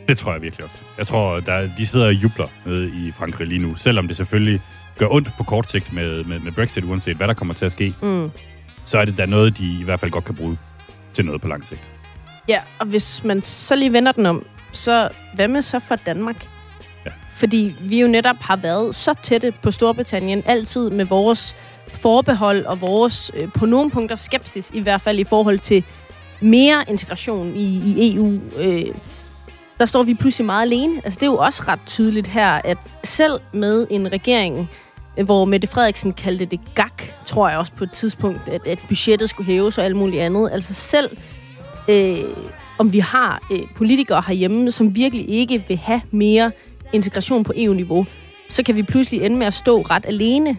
[0.09, 0.77] Det tror jeg virkelig også.
[0.99, 4.61] Jeg tror, der, de sidder og jubler nede i Frankrig lige nu, selvom det selvfølgelig
[4.99, 7.72] gør ondt på kort sigt med, med, med Brexit, uanset hvad der kommer til at
[7.72, 7.95] ske.
[8.03, 8.31] Mm.
[8.85, 10.59] Så er det da noget, de i hvert fald godt kan bruge
[11.12, 11.95] til noget på lang sigt.
[12.49, 16.49] Ja, og hvis man så lige vender den om, så hvad med så for Danmark?
[17.05, 17.11] Ja.
[17.34, 21.55] Fordi vi jo netop har været så tætte på Storbritannien, altid med vores
[21.88, 25.84] forbehold og vores øh, på nogle punkter skepsis, i hvert fald i forhold til
[26.40, 28.40] mere integration i, i EU.
[28.59, 28.94] Øh,
[29.78, 31.01] der står vi pludselig meget alene.
[31.05, 34.70] Altså, det er jo også ret tydeligt her, at selv med en regering,
[35.24, 39.30] hvor Mette Frederiksen kaldte det gak, tror jeg også på et tidspunkt, at, at budgettet
[39.30, 40.51] skulle hæves og alt muligt andet.
[40.53, 41.16] Altså selv
[41.89, 42.18] øh,
[42.78, 46.53] om vi har øh, politikere herhjemme, som virkelig ikke vil have mere
[46.93, 48.07] integration på EU-niveau,
[48.49, 50.57] så kan vi pludselig ende med at stå ret alene.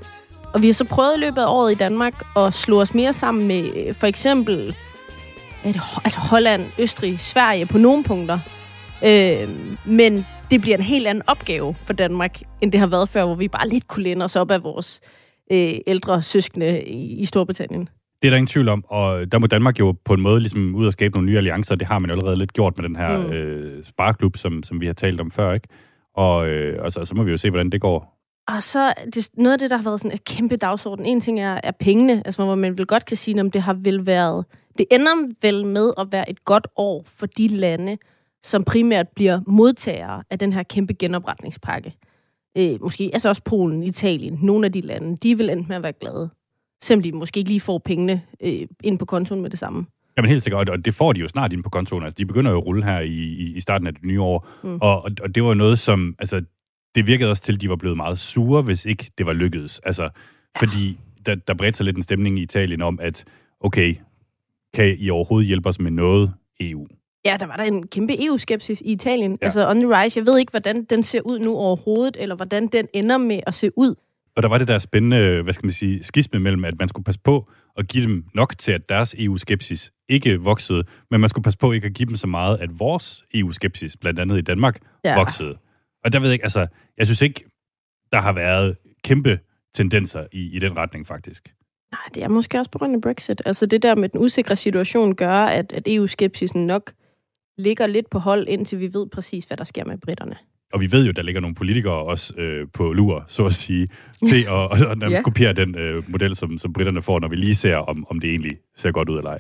[0.54, 3.14] Og vi har så prøvet i løbet af året i Danmark at slå os mere
[3.14, 4.76] sammen med øh, for eksempel
[5.66, 8.40] øh, altså Holland, Østrig, Sverige på nogle punkter.
[9.06, 9.50] Øh,
[9.86, 13.36] men det bliver en helt anden opgave for Danmark, end det har været før, hvor
[13.36, 15.02] vi bare lidt kunne læne os op af vores
[15.52, 17.90] øh, ældre søskende i, i Storbritannien.
[18.22, 20.76] Det er der ingen tvivl om, og der må Danmark jo på en måde ligesom
[20.76, 22.96] ud og skabe nogle nye alliancer, det har man jo allerede lidt gjort med den
[22.96, 23.32] her mm.
[23.34, 25.68] øh, spareklub, som, som vi har talt om før, ikke?
[26.14, 28.18] Og, øh, og så, så må vi jo se, hvordan det går.
[28.48, 31.06] Og så det, noget af det, der har været sådan et kæmpe dagsorden.
[31.06, 33.74] En ting er, er pengene, altså hvor man vel godt kan sige, om det har
[33.74, 34.46] vel været...
[34.78, 37.98] Det ender vel med at være et godt år for de lande,
[38.44, 41.96] som primært bliver modtagere af den her kæmpe genopretningspakke.
[42.58, 45.84] Øh, måske altså også Polen, Italien, nogle af de lande, de vil endte med at
[45.84, 46.30] være glade.
[46.84, 49.86] Selvom de måske ikke lige får pengene øh, ind på kontoen med det samme.
[50.18, 52.04] Jamen helt sikkert, og det får de jo snart ind på kontoen.
[52.04, 53.24] Altså, de begynder jo at rulle her i,
[53.56, 54.48] i, starten af det nye år.
[54.64, 54.78] Mm.
[54.82, 56.16] Og, og, og det var noget, som...
[56.20, 56.42] Altså,
[56.96, 59.80] det virkede også til, at de var blevet meget sure, hvis ikke det var lykkedes.
[59.80, 60.10] Altså, ja.
[60.60, 63.26] fordi der, der bredte sig lidt en stemning i Italien om, at
[63.60, 63.96] okay,
[64.74, 66.88] kan I overhovedet hjælpe os med noget EU?
[67.26, 69.38] Ja, der var der en kæmpe EU-skepsis i Italien.
[69.42, 69.46] Ja.
[69.46, 70.20] Altså on the rise.
[70.20, 73.54] Jeg ved ikke, hvordan den ser ud nu overhovedet, eller hvordan den ender med at
[73.54, 73.96] se ud.
[74.38, 77.06] Og der var det der spændende, hvad skal man sige, skisme mellem, at man skulle
[77.06, 81.44] passe på at give dem nok til, at deres EU-skepsis ikke voksede, men man skulle
[81.44, 84.80] passe på ikke at give dem så meget, at vores EU-skepsis, blandt andet i Danmark,
[85.04, 85.16] ja.
[85.16, 85.58] voksede.
[86.04, 86.68] Og der ved jeg ikke, altså,
[86.98, 87.46] jeg synes ikke,
[88.12, 89.40] der har været kæmpe
[89.74, 91.54] tendenser i, i den retning, faktisk.
[91.92, 93.42] Nej, det er måske også på grund af Brexit.
[93.46, 96.92] Altså det der med den usikre situation gør, at, at EU-skepsisen nok
[97.58, 100.36] ligger lidt på hold, indtil vi ved præcis, hvad der sker med britterne.
[100.74, 103.88] Og vi ved jo, der ligger nogle politikere også øh, på lur, så at sige,
[104.28, 105.22] til at, at, at, ja.
[105.22, 108.30] kopiere den øh, model, som, som britterne får, når vi lige ser, om, om det
[108.30, 109.40] egentlig ser godt ud eller ej.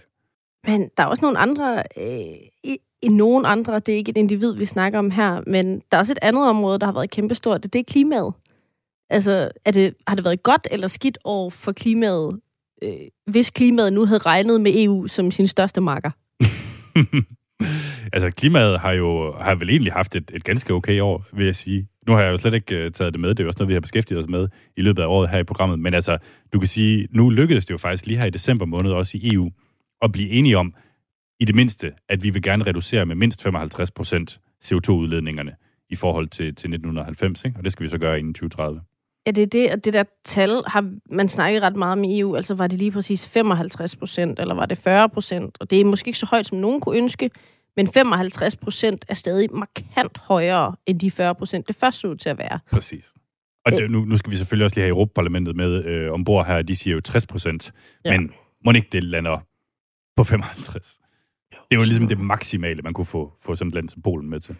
[0.67, 4.17] Men der er også nogle andre, øh, i, i nogen andre, det er ikke et
[4.17, 7.11] individ, vi snakker om her, men der er også et andet område, der har været
[7.11, 8.33] kæmpestort, det er klimaet.
[9.09, 12.39] Altså, er det, har det været godt eller skidt år for klimaet,
[12.83, 12.91] øh,
[13.25, 16.11] hvis klimaet nu havde regnet med EU som sin største marker?
[18.13, 21.55] altså, klimaet har jo har vel egentlig haft et, et ganske okay år, vil jeg
[21.55, 21.87] sige.
[22.07, 23.29] Nu har jeg jo slet ikke uh, taget det med.
[23.29, 24.47] Det er jo også noget, vi har beskæftiget os med
[24.77, 25.79] i løbet af året her i programmet.
[25.79, 26.17] Men altså,
[26.53, 29.33] du kan sige, nu lykkedes det jo faktisk lige her i december måned også i
[29.33, 29.51] EU
[30.01, 30.73] at blive enige om,
[31.39, 35.55] i det mindste, at vi vil gerne reducere med mindst 55 procent CO2-udledningerne
[35.89, 37.57] i forhold til, til 1990, ikke?
[37.57, 38.81] og det skal vi så gøre inden 2030.
[39.27, 42.19] Ja, det er det, og det der tal har man snakket ret meget om i
[42.19, 42.35] EU.
[42.35, 45.57] Altså var det lige præcis 55 procent, eller var det 40 procent?
[45.59, 47.29] Og det er måske ikke så højt, som nogen kunne ønske,
[47.75, 52.15] men 55 procent er stadig markant højere end de 40 procent, det først så ud
[52.15, 52.59] til at være.
[52.71, 53.13] Præcis.
[53.65, 56.61] Og det, nu, nu skal vi selvfølgelig også lige have Europaparlamentet med øh, ombord her.
[56.61, 57.73] De siger jo 60 procent,
[58.05, 58.11] Ja.
[58.11, 58.19] ja.
[58.19, 58.31] men
[58.65, 59.39] må ikke det lander
[60.17, 60.99] på 55?
[61.51, 64.29] Det er jo ligesom det maksimale, man kunne få, få sådan et land som Polen
[64.29, 64.55] med til.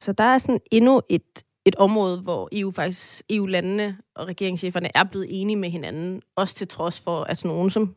[0.00, 5.04] Så der er sådan endnu et, et område, hvor EU faktisk, EU-landene og regeringscheferne er
[5.04, 7.94] blevet enige med hinanden, også til trods for, at sådan nogen som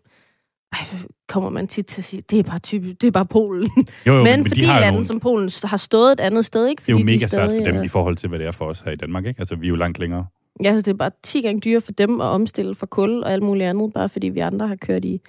[0.73, 0.79] ej,
[1.27, 3.69] kommer man tit til at sige, det er bare type, det er bare Polen.
[4.07, 6.67] Jo, jo, men, men de fordi lande nogle- som Polen har stået et andet sted,
[6.67, 6.81] ikke?
[6.81, 8.47] Det er jo Fordi de mega svært for stadig dem i forhold til, hvad det
[8.47, 9.25] er for os her i Danmark.
[9.25, 9.39] Ikke?
[9.39, 10.25] Altså, vi er jo langt længere.
[10.63, 13.33] Ja, altså, det er bare 10 gange dyrere for dem at omstille fra kul og
[13.33, 15.21] alt muligt andet, bare fordi vi andre har kørt i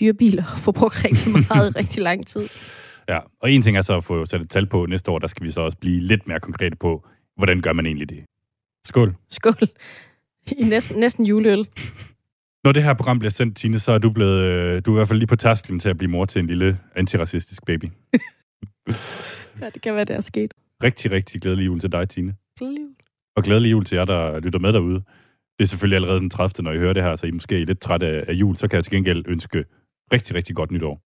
[0.00, 2.48] dyre biler og forbrugt rigtig meget rigtig lang tid.
[3.08, 5.26] Ja, og en ting er så at få sat et tal på næste år, der
[5.26, 7.06] skal vi så også blive lidt mere konkrete på,
[7.36, 8.24] hvordan gør man egentlig det.
[8.86, 9.14] Skål.
[9.30, 9.68] Skål.
[10.58, 11.66] I næsten, næsten juleøl.
[12.64, 14.98] Når det her program bliver sendt, Tine, så er du blevet, øh, du er i
[14.98, 17.84] hvert fald lige på tasken til at blive mor til en lille antiracistisk baby.
[19.60, 20.54] Ja, det kan være, det er sket.
[20.82, 22.34] Rigtig, rigtig glædelig jul til dig, Tine.
[22.58, 22.94] Glædelig jul.
[23.36, 24.94] Og glædelig jul til jer, der lytter med derude.
[25.58, 26.64] Det er selvfølgelig allerede den 30.
[26.64, 28.68] når I hører det her, så I måske er lidt trætte af af jul, så
[28.68, 29.64] kan jeg til gengæld ønske
[30.12, 31.00] rigtig, rigtig godt nytår.